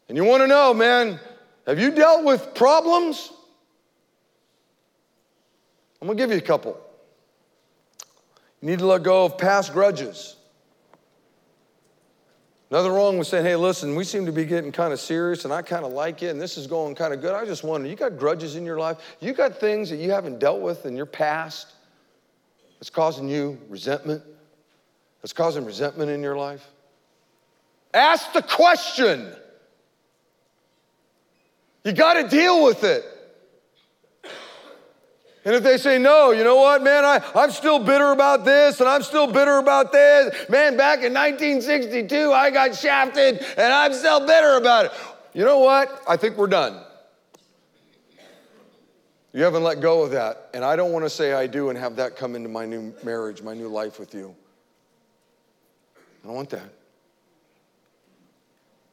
[0.08, 1.20] And you want to know, man,
[1.66, 3.32] have you dealt with problems?
[6.00, 6.80] I'm going to give you a couple.
[8.60, 10.36] You need to let go of past grudges.
[12.70, 15.54] Nothing wrong with saying, hey, listen, we seem to be getting kind of serious and
[15.54, 17.34] I kind of like it and this is going kind of good.
[17.34, 18.98] I just wonder, you got grudges in your life?
[19.20, 21.72] You got things that you haven't dealt with in your past
[22.78, 24.22] that's causing you resentment?
[25.22, 26.66] That's causing resentment in your life?
[27.92, 29.32] Ask the question.
[31.84, 33.04] You got to deal with it.
[35.44, 38.80] And if they say, no, you know what, man, I, I'm still bitter about this
[38.80, 40.48] and I'm still bitter about this.
[40.50, 44.92] Man, back in 1962, I got shafted and I'm still bitter about it.
[45.32, 46.02] You know what?
[46.06, 46.82] I think we're done.
[49.32, 50.50] You haven't let go of that.
[50.52, 52.92] And I don't want to say I do and have that come into my new
[53.02, 54.34] marriage, my new life with you.
[56.22, 56.72] I don't want that.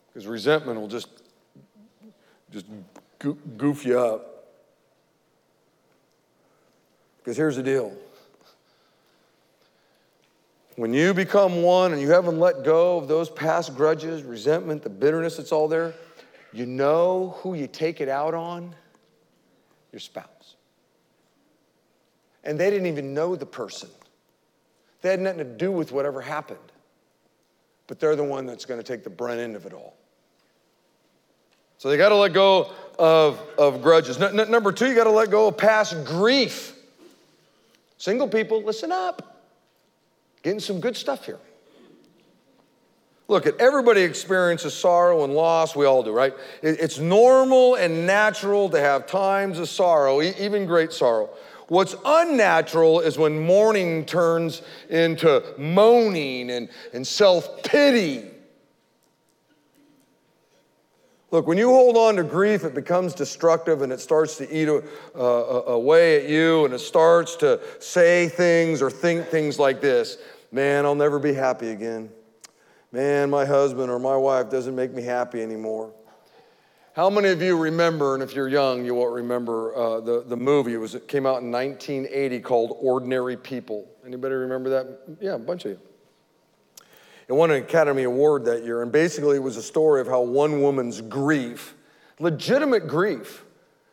[0.07, 1.09] Because resentment will just,
[2.51, 2.65] just
[3.57, 4.47] goof you up.
[7.17, 7.91] Because here's the deal
[10.75, 14.89] when you become one and you haven't let go of those past grudges, resentment, the
[14.89, 15.93] bitterness that's all there,
[16.51, 18.75] you know who you take it out on?
[19.91, 20.55] Your spouse.
[22.43, 23.89] And they didn't even know the person,
[25.01, 26.59] they had nothing to do with whatever happened.
[27.87, 29.95] But they're the one that's going to take the brunt end of it all.
[31.77, 34.19] So they got to let go of, of grudges.
[34.19, 36.73] N- n- number two, you got to let go of past grief.
[37.97, 39.43] Single people, listen up.
[40.41, 41.39] Getting some good stuff here.
[43.27, 45.75] Look, everybody experiences sorrow and loss.
[45.75, 46.33] We all do, right?
[46.61, 51.29] It's normal and natural to have times of sorrow, even great sorrow.
[51.67, 58.31] What's unnatural is when mourning turns into moaning and, and self pity.
[61.31, 64.69] Look, when you hold on to grief, it becomes destructive and it starts to eat
[64.69, 70.17] uh, away at you and it starts to say things or think things like this
[70.51, 72.09] Man, I'll never be happy again.
[72.93, 75.91] Man, my husband or my wife doesn't make me happy anymore.
[76.95, 80.37] How many of you remember, and if you're young, you won't remember uh, the, the
[80.37, 80.75] movie.
[80.75, 83.85] It, was, it came out in 1980 called Ordinary People.
[84.05, 85.17] Anybody remember that?
[85.19, 85.79] Yeah, a bunch of you.
[87.27, 90.21] It won an Academy Award that year, and basically it was a story of how
[90.21, 91.75] one woman's grief,
[92.19, 93.43] legitimate grief,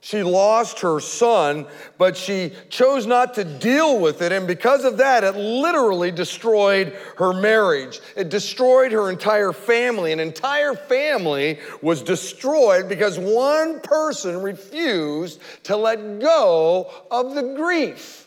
[0.04, 1.64] she lost her son,
[1.96, 4.32] but she chose not to deal with it.
[4.32, 8.00] And because of that, it literally destroyed her marriage.
[8.16, 10.10] It destroyed her entire family.
[10.10, 18.26] An entire family was destroyed because one person refused to let go of the grief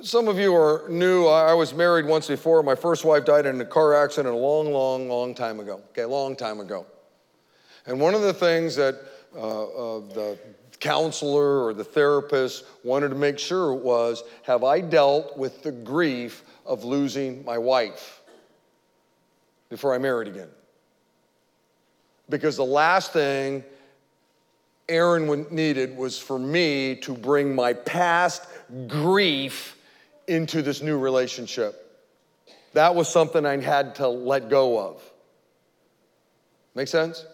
[0.00, 1.26] some of you are new.
[1.26, 2.62] I was married once before.
[2.62, 5.80] My first wife died in a car accident a long, long, long time ago.
[5.92, 6.84] Okay, a long time ago.
[7.86, 8.96] And one of the things that
[9.36, 10.38] uh, the
[10.80, 16.44] counselor or the therapist wanted to make sure was have I dealt with the grief
[16.66, 18.22] of losing my wife
[19.70, 20.48] before I married again?
[22.28, 23.64] Because the last thing
[24.88, 28.46] Aaron needed was for me to bring my past
[28.86, 29.76] grief
[30.26, 31.80] into this new relationship.
[32.74, 35.02] That was something I had to let go of.
[36.74, 37.24] Make sense?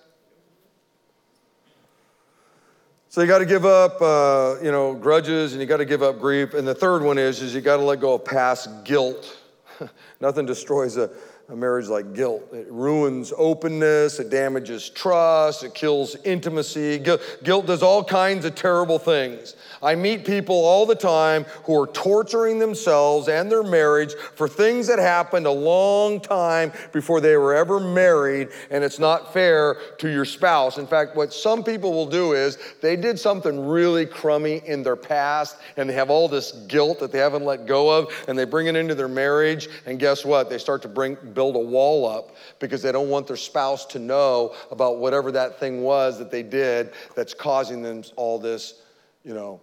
[3.12, 6.00] So you got to give up, uh, you know, grudges, and you got to give
[6.00, 6.54] up grief.
[6.54, 9.36] And the third one is, is you got to let go of past guilt.
[10.20, 11.10] Nothing destroys a,
[11.48, 12.44] a marriage like guilt.
[12.52, 17.00] It ruins openness, it damages trust, it kills intimacy.
[17.00, 19.56] Guilt does all kinds of terrible things.
[19.82, 24.86] I meet people all the time who are torturing themselves and their marriage for things
[24.88, 30.08] that happened a long time before they were ever married, and it's not fair to
[30.10, 30.76] your spouse.
[30.76, 34.96] In fact, what some people will do is they did something really crummy in their
[34.96, 38.44] past, and they have all this guilt that they haven't let go of, and they
[38.44, 40.50] bring it into their marriage, and guess what?
[40.50, 43.98] They start to bring build a wall up because they don't want their spouse to
[43.98, 48.82] know about whatever that thing was that they did that's causing them all this,
[49.24, 49.60] you know,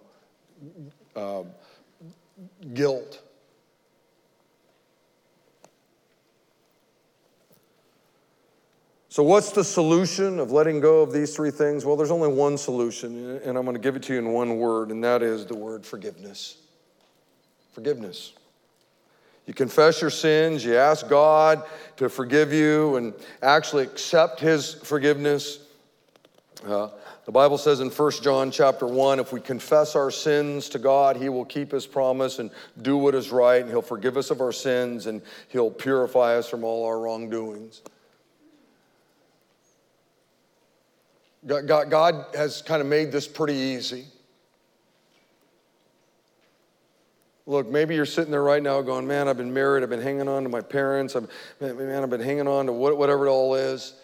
[1.15, 1.43] uh,
[2.73, 3.21] guilt.
[9.09, 11.85] So, what's the solution of letting go of these three things?
[11.85, 14.59] Well, there's only one solution, and I'm going to give it to you in one
[14.59, 16.57] word, and that is the word forgiveness.
[17.71, 18.33] Forgiveness.
[19.47, 21.63] You confess your sins, you ask God
[21.95, 25.59] to forgive you and actually accept His forgiveness.
[26.63, 26.89] Uh,
[27.27, 31.17] the Bible says in 1 John chapter 1 if we confess our sins to God,
[31.17, 32.49] He will keep His promise and
[32.81, 36.49] do what is right, and He'll forgive us of our sins and He'll purify us
[36.49, 37.81] from all our wrongdoings.
[41.45, 44.05] God, God, has kind of made this pretty easy.
[47.45, 50.29] Look, maybe you're sitting there right now going, man, I've been married, I've been hanging
[50.29, 51.27] on to my parents, I've,
[51.59, 53.95] man, I've been hanging on to whatever it all is.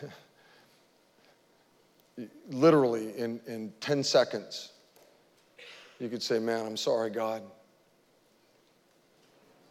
[2.48, 4.72] Literally, in, in 10 seconds,
[5.98, 7.42] you could say, man, I'm sorry, God.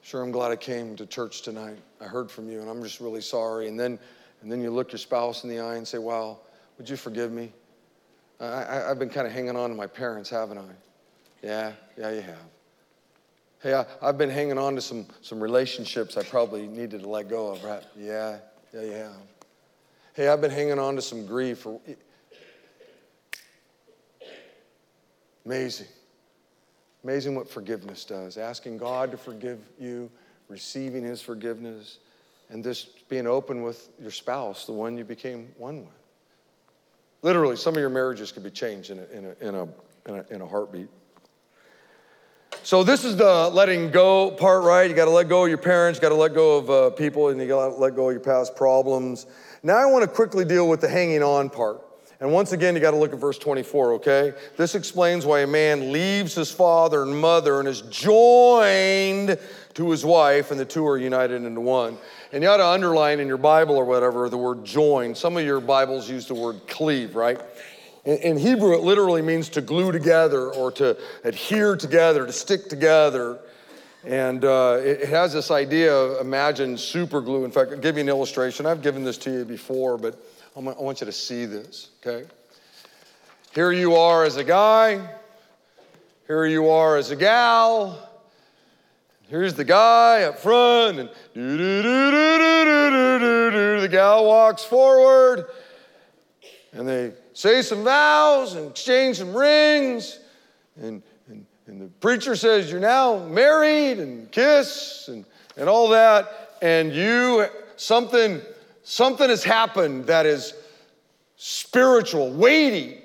[0.02, 1.78] Sure, I'm glad I came to church tonight.
[2.02, 3.68] I heard from you, and I'm just really sorry.
[3.68, 4.00] And then,
[4.42, 6.40] and then you look your spouse in the eye and say, wow,
[6.78, 7.54] would you forgive me?
[8.40, 10.64] I, I've been kind of hanging on to my parents, haven't I?
[11.42, 12.38] Yeah, yeah, you have.
[13.62, 17.30] Hey, I, have been hanging on to some, some relationships I probably needed to let
[17.30, 17.84] go of, right?
[17.98, 18.40] Yeah,
[18.74, 19.16] yeah, you have.
[20.16, 21.66] Hey, I've been hanging on to some grief.
[25.46, 25.88] Amazing.
[27.04, 28.38] Amazing what forgiveness does.
[28.38, 30.10] Asking God to forgive you,
[30.48, 32.00] receiving His forgiveness,
[32.50, 35.90] and just being open with your spouse, the one you became one with.
[37.22, 39.64] Literally, some of your marriages could be changed in a, in a, in a,
[40.08, 40.90] in a, in a heartbeat.
[42.62, 44.90] So this is the letting go part, right?
[44.90, 46.90] You got to let go of your parents, you got to let go of uh,
[46.92, 49.26] people, and you got to let go of your past problems.
[49.64, 51.82] Now I want to quickly deal with the hanging on part.
[52.24, 54.34] And once again, you got to look at verse 24, okay?
[54.56, 59.38] This explains why a man leaves his father and mother and is joined
[59.74, 61.98] to his wife, and the two are united into one.
[62.32, 65.16] And you ought to underline in your Bible or whatever the word join.
[65.16, 67.42] Some of your Bibles use the word cleave, right?
[68.06, 73.38] In, Hebrew, it literally means to glue together or to adhere together, to stick together.
[74.06, 77.44] And uh, it has this idea of imagine super glue.
[77.44, 78.66] In fact, I'll give you an illustration.
[78.66, 80.18] I've given this to you before, but
[80.56, 82.30] I want you to see this, okay?
[83.56, 85.02] Here you are as a guy.
[86.28, 87.98] Here you are as a gal.
[89.30, 91.88] Here's the guy up front, and the
[93.90, 95.48] gal walks forward,
[96.72, 100.20] and they say some vows and exchange some rings.
[100.80, 105.26] And, and, and the preacher says, You're now married and kiss and,
[105.58, 106.52] and all that.
[106.62, 108.40] And you, something,
[108.84, 110.54] something has happened that is
[111.38, 113.02] spiritual, weighty.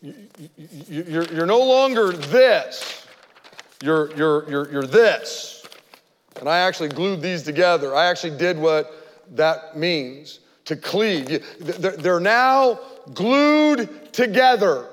[0.00, 3.06] You're, you're no longer this,
[3.82, 5.66] you're, you're, you're, you're this.
[6.38, 7.96] And I actually glued these together.
[7.96, 8.92] I actually did what
[9.32, 11.44] that means to cleave.
[11.58, 12.78] They're now
[13.14, 14.86] glued together.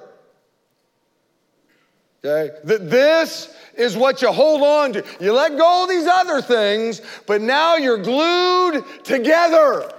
[2.25, 2.55] Okay?
[2.63, 5.03] This is what you hold on to.
[5.19, 9.91] You let go of these other things, but now you're glued together.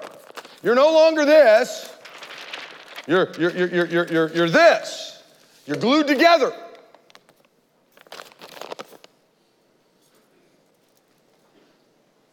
[0.62, 1.92] You're no longer this.
[3.06, 5.22] You're, you're, you're, you're, you're, you're this.
[5.66, 6.52] You're glued together.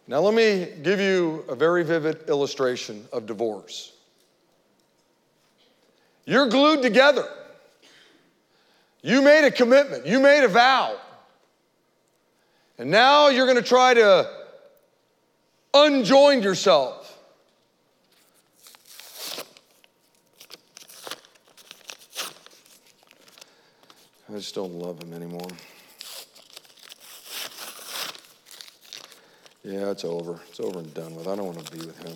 [0.07, 3.93] Now, let me give you a very vivid illustration of divorce.
[6.25, 7.27] You're glued together.
[9.03, 10.97] You made a commitment, you made a vow.
[12.79, 14.27] And now you're going to try to
[15.73, 17.01] unjoin yourself.
[24.33, 25.47] I just don't love him anymore.
[29.63, 30.39] Yeah, it's over.
[30.49, 31.27] It's over and done with.
[31.27, 32.15] I don't want to be with him.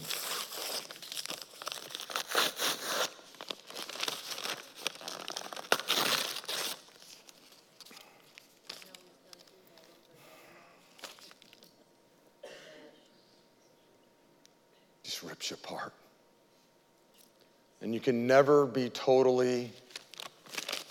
[15.04, 15.94] Just rips you apart.
[17.82, 19.70] And you can never be totally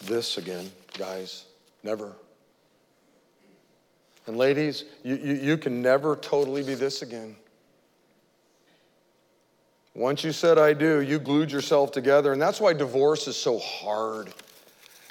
[0.04, 1.46] this again, guys.
[1.82, 2.12] Never.
[4.26, 7.34] And ladies, you, you, you, can never totally be this again.
[9.94, 12.34] Once you said I do, you glued yourself together.
[12.34, 14.30] And that's why divorce is so hard.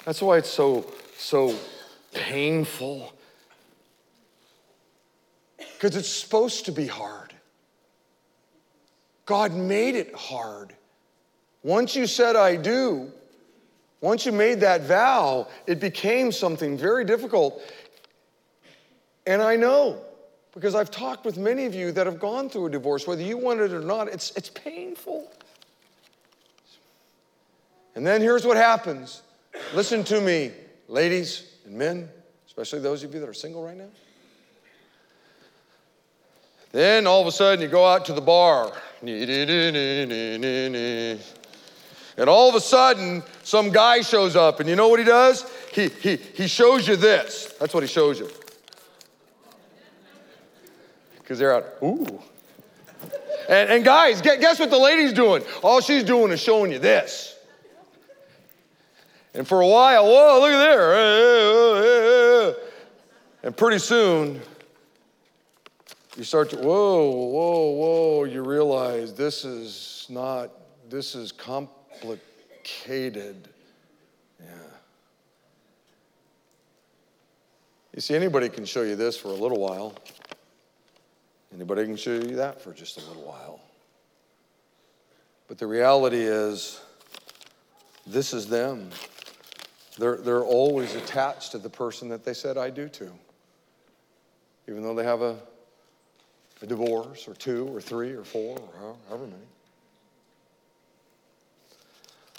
[0.04, 0.86] That's why it's so,
[1.18, 1.56] so
[2.14, 3.12] painful.
[5.56, 7.34] Because it's supposed to be hard.
[9.24, 10.72] God made it hard.
[11.66, 13.10] Once you said I do,
[14.00, 17.60] once you made that vow, it became something very difficult.
[19.26, 19.98] And I know
[20.54, 23.36] because I've talked with many of you that have gone through a divorce, whether you
[23.36, 25.28] want it or not, it's, it's painful.
[27.96, 29.22] And then here's what happens
[29.74, 30.52] listen to me,
[30.86, 32.08] ladies and men,
[32.46, 33.88] especially those of you that are single right now.
[36.70, 38.72] Then all of a sudden you go out to the bar.
[42.16, 45.44] And all of a sudden, some guy shows up, and you know what he does?
[45.72, 47.54] He, he, he shows you this.
[47.58, 48.30] That's what he shows you
[51.26, 52.22] because they're out, ooh.
[53.48, 55.42] And, and guys, guess what the lady's doing?
[55.60, 57.36] All she's doing is showing you this.
[59.34, 62.54] And for a while, whoa, look at there.
[63.42, 64.40] And pretty soon,
[66.16, 70.52] you start to, whoa, whoa, whoa, you realize this is not,
[70.88, 71.32] this is
[72.00, 73.48] complicated.
[74.40, 74.46] Yeah.
[77.94, 79.94] You see, anybody can show you this for a little while.
[81.54, 83.60] Anybody can show you that for just a little while.
[85.48, 86.80] But the reality is,
[88.06, 88.90] this is them.
[89.98, 93.10] They're, they're always attached to the person that they said I do to.
[94.68, 95.36] Even though they have a,
[96.60, 99.42] a divorce or two or three or four or however many.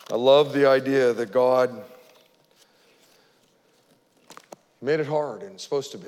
[0.09, 1.83] I love the idea that God
[4.81, 6.07] made it hard and it's supposed to be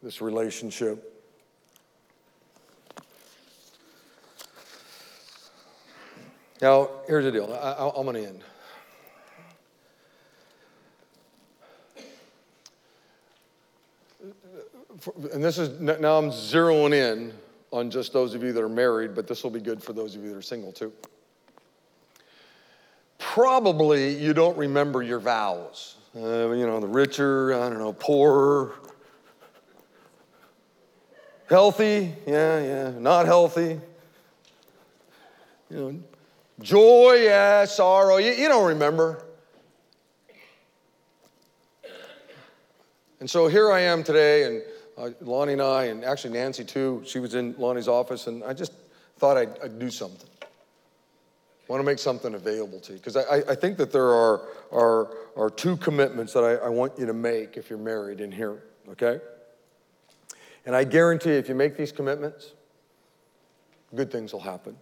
[0.00, 1.10] this relationship.
[6.62, 7.52] Now, here's the deal.
[7.52, 8.44] I, am going to end.
[15.32, 17.32] And this is now I'm zeroing in
[17.72, 20.14] on just those of you that are married, but this will be good for those
[20.14, 20.92] of you that are single too.
[23.34, 25.96] Probably you don't remember your vows.
[26.16, 28.76] Uh, you know, the richer, I don't know, poorer,
[31.48, 32.92] Healthy, yeah, yeah.
[32.96, 33.80] Not healthy.
[35.68, 35.98] You know,
[36.60, 38.18] joy, yeah, sorrow.
[38.18, 39.24] You, you don't remember.
[43.18, 44.62] And so here I am today, and
[44.96, 48.52] uh, Lonnie and I, and actually Nancy too, she was in Lonnie's office, and I
[48.52, 48.72] just
[49.18, 50.28] thought I'd, I'd do something.
[51.66, 54.42] I want to make something available to you because I, I, think that there are,
[54.70, 58.30] are, are two commitments that I, I want you to make if you're married in
[58.30, 59.18] here, okay?
[60.66, 62.52] And I guarantee if you make these commitments,
[63.94, 64.76] good things will happen.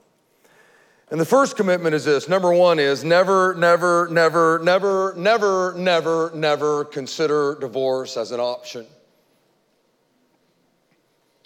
[1.11, 6.33] And the first commitment is this number one is never, never, never, never, never, never,
[6.35, 8.87] never consider divorce as an option.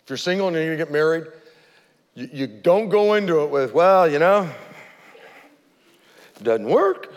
[0.05, 1.25] If you're single and you need to get married,
[2.15, 4.49] you, you don't go into it with, well, you know,
[6.43, 7.13] doesn't work.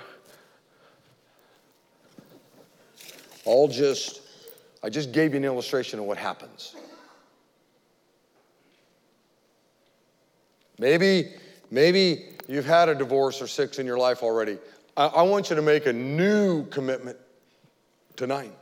[3.46, 4.22] I'll just,
[4.84, 6.76] I just gave you an illustration of what happens.
[10.78, 11.34] Maybe,
[11.72, 14.58] maybe you've had a divorce or six in your life already.
[14.96, 17.18] I, I want you to make a new commitment
[18.16, 18.54] tonight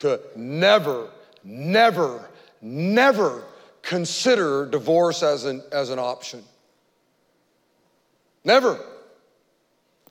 [0.00, 1.10] to never,
[1.44, 2.28] never,
[2.60, 3.44] never
[3.82, 6.42] consider divorce as an, as an option.
[8.44, 8.80] Never.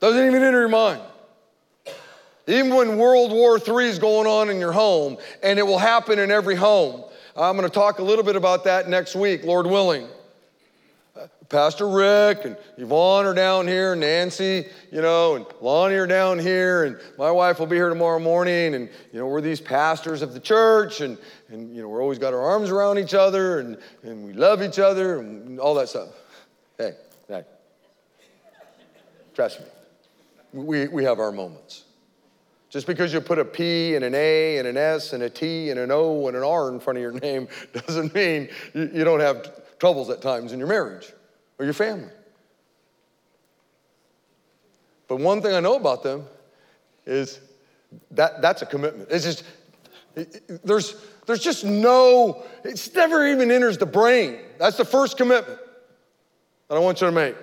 [0.00, 1.02] Doesn't even enter your mind.
[2.46, 6.18] Even when World War III is going on in your home, and it will happen
[6.18, 7.02] in every home.
[7.36, 10.08] I'm going to talk a little bit about that next week, Lord willing.
[11.48, 16.84] Pastor Rick and Yvonne are down here, Nancy, you know, and Lonnie are down here,
[16.84, 20.34] and my wife will be here tomorrow morning, and you know, we're these pastors of
[20.34, 21.16] the church, and
[21.48, 24.60] and you know, we're always got our arms around each other, and and we love
[24.60, 26.08] each other, and all that stuff.
[26.78, 26.94] Hey,
[27.28, 27.44] hey,
[29.34, 29.66] trust me,
[30.56, 31.84] we we have our moments.
[32.68, 35.70] Just because you put a P and an A and an S and a T
[35.70, 39.04] and an O and an R in front of your name doesn't mean you, you
[39.04, 41.12] don't have troubles at times in your marriage
[41.58, 42.10] or your family.
[45.08, 46.24] But one thing I know about them
[47.06, 47.40] is
[48.10, 49.08] that that's a commitment.
[49.10, 49.44] It's just,
[50.64, 50.96] there's,
[51.26, 54.38] there's just no, it's never even enters the brain.
[54.58, 55.60] That's the first commitment
[56.68, 57.36] that I want you to make,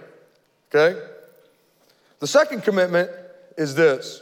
[0.73, 0.99] okay?
[2.23, 3.11] The second commitment
[3.57, 4.21] is this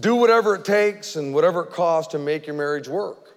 [0.00, 3.36] do whatever it takes and whatever it costs to make your marriage work.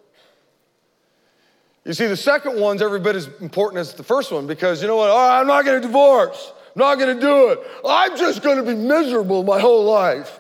[1.83, 4.87] You see, the second one's every bit as important as the first one because you
[4.87, 5.09] know what?
[5.09, 6.53] Oh, I'm not going to divorce.
[6.73, 7.59] I'm not going to do it.
[7.85, 10.39] I'm just going to be miserable my whole life.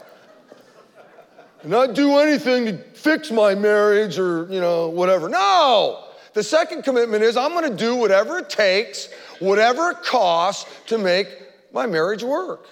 [1.65, 5.27] Not do anything to fix my marriage or, you know, whatever.
[5.27, 6.05] No.
[6.31, 9.09] The second commitment is I'm going to do whatever it takes,
[9.39, 11.27] whatever it costs to make
[11.73, 12.67] my marriage work.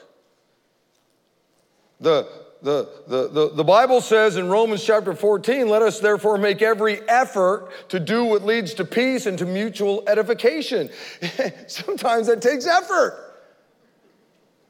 [2.00, 2.28] The
[2.62, 7.00] the, the, the, the Bible says in Romans chapter 14, let us therefore make every
[7.08, 10.90] effort to do what leads to peace and to mutual edification.
[11.68, 13.38] Sometimes that takes effort.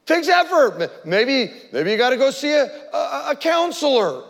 [0.06, 1.04] Takes effort.
[1.04, 4.24] Maybe, maybe you got to go see a, a, a counselor.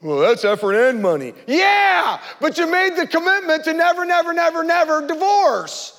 [0.00, 1.32] Well, that's effort and money.
[1.46, 5.97] Yeah, but you made the commitment to never, never, never, never divorce.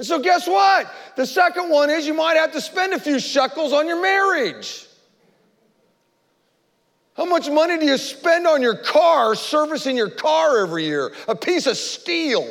[0.00, 0.90] And so, guess what?
[1.14, 4.86] The second one is you might have to spend a few shekels on your marriage.
[7.18, 11.12] How much money do you spend on your car, servicing your car every year?
[11.28, 12.48] A piece of steel.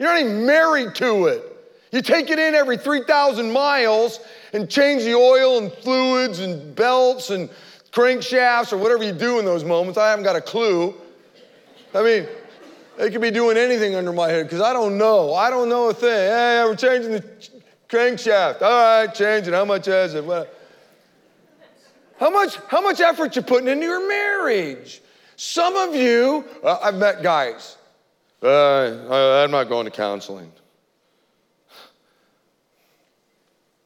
[0.00, 1.44] You're not even married to it.
[1.92, 4.18] You take it in every 3,000 miles
[4.52, 7.48] and change the oil and fluids and belts and
[7.92, 9.98] crankshafts or whatever you do in those moments.
[9.98, 10.96] I haven't got a clue.
[11.94, 12.26] I mean,
[12.98, 15.32] they could be doing anything under my head because I don't know.
[15.32, 16.10] I don't know a thing.
[16.10, 17.24] Hey, we're changing the
[17.88, 18.60] crankshaft.
[18.60, 18.70] All
[19.06, 19.54] right, changing.
[19.54, 20.24] How much is it?
[20.24, 20.48] Well,
[22.18, 25.00] how much, how much effort you putting into your marriage?
[25.36, 27.76] Some of you, uh, I've met guys.
[28.42, 30.50] Uh, I'm not going to counseling.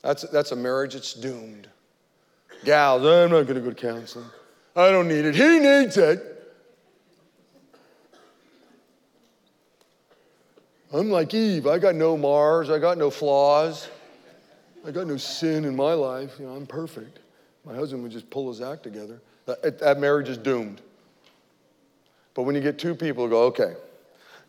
[0.00, 1.68] That's, that's a marriage that's doomed.
[2.64, 4.24] Gals, I'm not going to go to counseling.
[4.74, 5.34] I don't need it.
[5.34, 6.31] He needs it.
[10.92, 11.66] I'm like Eve.
[11.66, 12.70] I got no Mars.
[12.70, 13.88] I got no flaws.
[14.86, 16.36] I got no sin in my life.
[16.38, 17.20] You know, I'm perfect.
[17.64, 19.20] My husband would just pull his act together.
[19.46, 20.80] That, that marriage is doomed.
[22.34, 23.74] But when you get two people go, okay,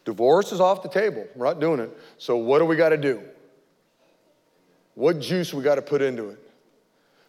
[0.05, 1.25] divorce is off the table.
[1.35, 1.95] We're not doing it.
[2.17, 3.21] So what do we got to do?
[4.95, 6.39] What juice we got to put into it?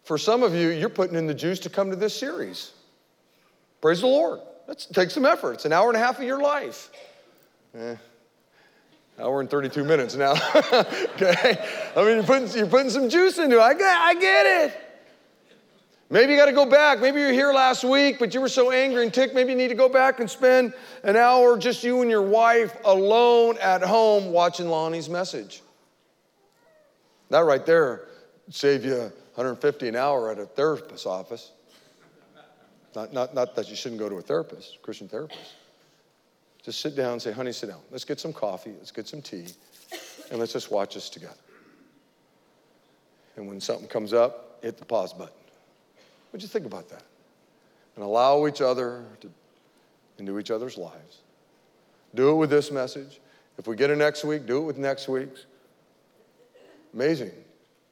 [0.03, 2.73] For some of you, you're putting in the juice to come to this series.
[3.81, 4.41] Praise the Lord.
[4.67, 5.55] That takes some effort.
[5.55, 6.91] It's an hour and a half of your life.
[7.75, 7.97] Eh,
[9.19, 10.33] hour and 32 minutes now.
[10.55, 11.59] okay?
[11.97, 13.63] I mean, you're putting, you're putting some juice into it.
[13.63, 14.81] I get, I get it.
[16.11, 17.01] Maybe you got to go back.
[17.01, 19.35] Maybe you're here last week, but you were so angry and ticked.
[19.35, 22.77] Maybe you need to go back and spend an hour, just you and your wife,
[22.85, 25.63] alone at home watching Lonnie's message.
[27.31, 28.07] That right there
[28.51, 28.97] save you
[29.35, 31.51] 150 an hour at a therapist's office.
[32.95, 35.41] Not, not, not that you shouldn't go to a therapist, Christian therapist.
[36.65, 37.81] Just sit down and say, honey, sit down.
[37.91, 39.47] Let's get some coffee, let's get some tea,
[40.31, 41.35] and let's just watch this together.
[43.37, 45.35] And when something comes up, hit the pause button.
[46.31, 47.03] What'd you think about that?
[47.97, 49.31] And allow each other to,
[50.19, 51.19] into each other's lives.
[52.15, 53.21] Do it with this message.
[53.59, 55.47] If we get it next week, do it with next week's.
[56.93, 57.33] Amazing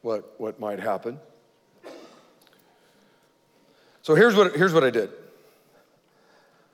[0.03, 1.18] what, what might happen.
[4.03, 5.11] So here's what, here's what I did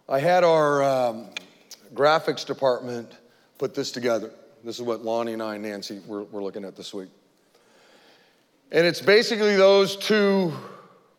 [0.08, 1.26] I had our um,
[1.94, 3.12] graphics department
[3.58, 4.30] put this together.
[4.64, 7.10] This is what Lonnie and I, and Nancy, were, were looking at this week.
[8.70, 10.52] And it's basically those two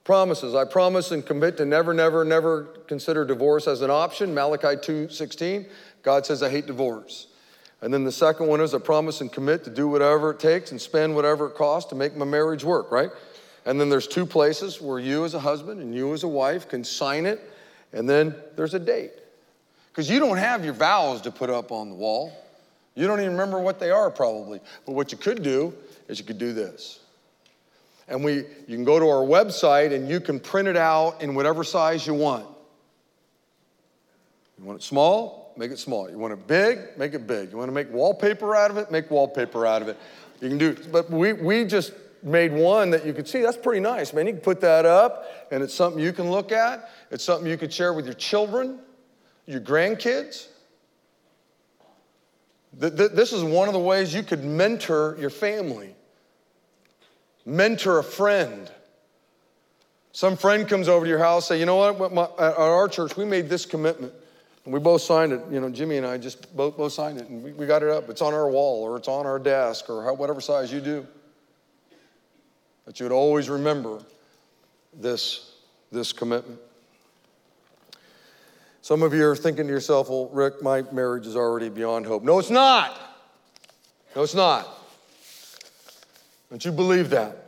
[0.04, 0.56] promises.
[0.56, 4.34] I promise and commit to never, never, never consider divorce as an option.
[4.34, 5.68] Malachi 2:16.
[6.04, 7.28] God says, I hate divorce.
[7.82, 10.72] And then the second one is I promise and commit to do whatever it takes
[10.72, 13.10] and spend whatever it costs to make my marriage work, right?
[13.66, 16.68] And then there's two places where you as a husband and you as a wife
[16.68, 17.40] can sign it,
[17.94, 19.12] and then there's a date.
[19.92, 22.32] Because you don't have your vows to put up on the wall.
[22.96, 24.60] You don't even remember what they are, probably.
[24.86, 25.74] But what you could do
[26.08, 27.00] is you could do this
[28.10, 31.36] and we, you can go to our website and you can print it out in
[31.36, 32.46] whatever size you want.
[34.58, 35.40] You want it small?
[35.58, 36.10] make it small.
[36.10, 37.52] You want it big, make it big.
[37.52, 39.98] You want to make wallpaper out of it, make wallpaper out of it.
[40.40, 40.90] You can do, it.
[40.90, 41.92] but we, we just
[42.24, 43.42] made one that you could see.
[43.42, 44.26] That's pretty nice, man.
[44.26, 46.90] You can put that up, and it's something you can look at.
[47.12, 48.80] It's something you could share with your children,
[49.50, 50.48] your grandkids.
[52.72, 55.96] This is one of the ways you could mentor your family,
[57.48, 58.70] mentor a friend.
[60.12, 63.26] Some friend comes over to your house, say, you know what, at our church, we
[63.26, 64.14] made this commitment.
[64.66, 65.42] And we both signed it.
[65.50, 68.08] You know, Jimmy and I just both, both signed it, and we, got it up.
[68.08, 71.08] It's on our wall, or it's on our desk, or whatever size you do.
[72.86, 74.04] That you would always remember
[74.94, 75.56] this,
[75.92, 76.60] this commitment.
[78.82, 82.24] Some of you are thinking to yourself, well, Rick, my marriage is already beyond hope.
[82.24, 82.98] No, it's not.
[84.16, 84.68] No, it's not.
[86.50, 87.46] Don't you believe that?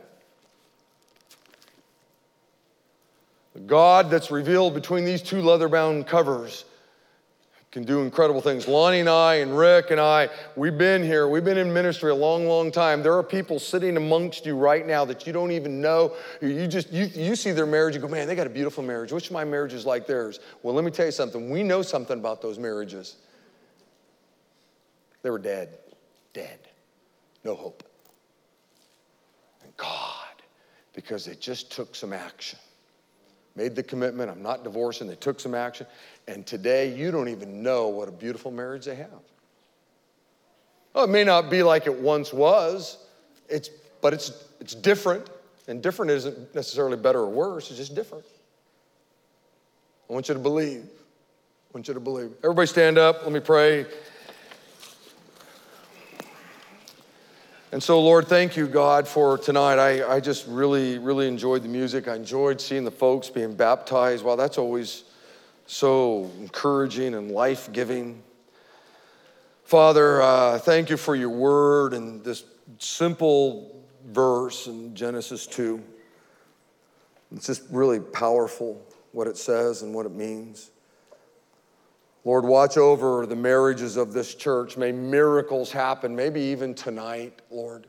[3.54, 6.64] The God that's revealed between these two leather bound covers
[7.72, 8.68] can do incredible things.
[8.68, 12.14] Lonnie and I and Rick and I, we've been here, we've been in ministry a
[12.14, 13.02] long, long time.
[13.02, 16.14] There are people sitting amongst you right now that you don't even know.
[16.42, 19.10] You just you, you see their marriage, you go, man, they got a beautiful marriage.
[19.10, 20.38] Which of my marriage is like theirs?
[20.62, 21.48] Well, let me tell you something.
[21.48, 23.16] We know something about those marriages.
[25.22, 25.78] They were dead,
[26.34, 26.58] dead,
[27.42, 27.84] no hope.
[29.62, 30.42] And God,
[30.92, 32.58] because they just took some action
[33.54, 35.86] made the commitment, I'm not divorcing, they took some action,
[36.28, 39.08] and today you don't even know what a beautiful marriage they have.
[40.94, 42.98] Well, it may not be like it once was,
[43.48, 43.70] it's,
[44.00, 45.28] but it's, it's different,
[45.68, 48.24] and different isn't necessarily better or worse, it's just different.
[50.08, 50.84] I want you to believe.
[50.84, 52.32] I want you to believe.
[52.44, 53.86] Everybody stand up, let me pray.
[57.72, 59.78] And so, Lord, thank you, God, for tonight.
[59.78, 62.06] I, I just really, really enjoyed the music.
[62.06, 64.22] I enjoyed seeing the folks being baptized.
[64.22, 65.04] Wow, that's always
[65.72, 68.22] so encouraging and life giving.
[69.64, 72.44] Father, uh, thank you for your word and this
[72.78, 75.82] simple verse in Genesis 2.
[77.34, 80.70] It's just really powerful what it says and what it means.
[82.26, 84.76] Lord, watch over the marriages of this church.
[84.76, 87.86] May miracles happen, maybe even tonight, Lord.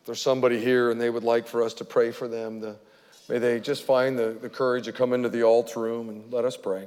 [0.00, 2.76] If there's somebody here and they would like for us to pray for them, the,
[3.28, 6.44] may they just find the, the courage to come into the altar room and let
[6.44, 6.86] us pray.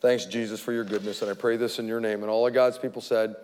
[0.00, 1.22] Thanks, Jesus, for your goodness.
[1.22, 2.22] And I pray this in your name.
[2.22, 3.34] And all of God's people said,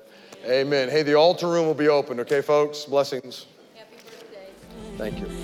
[0.45, 0.67] Amen.
[0.67, 0.89] Amen.
[0.89, 2.85] Hey, the altar room will be open, okay, folks?
[2.85, 3.47] Blessings.
[3.75, 4.49] Happy birthday.
[4.97, 5.43] Thank you.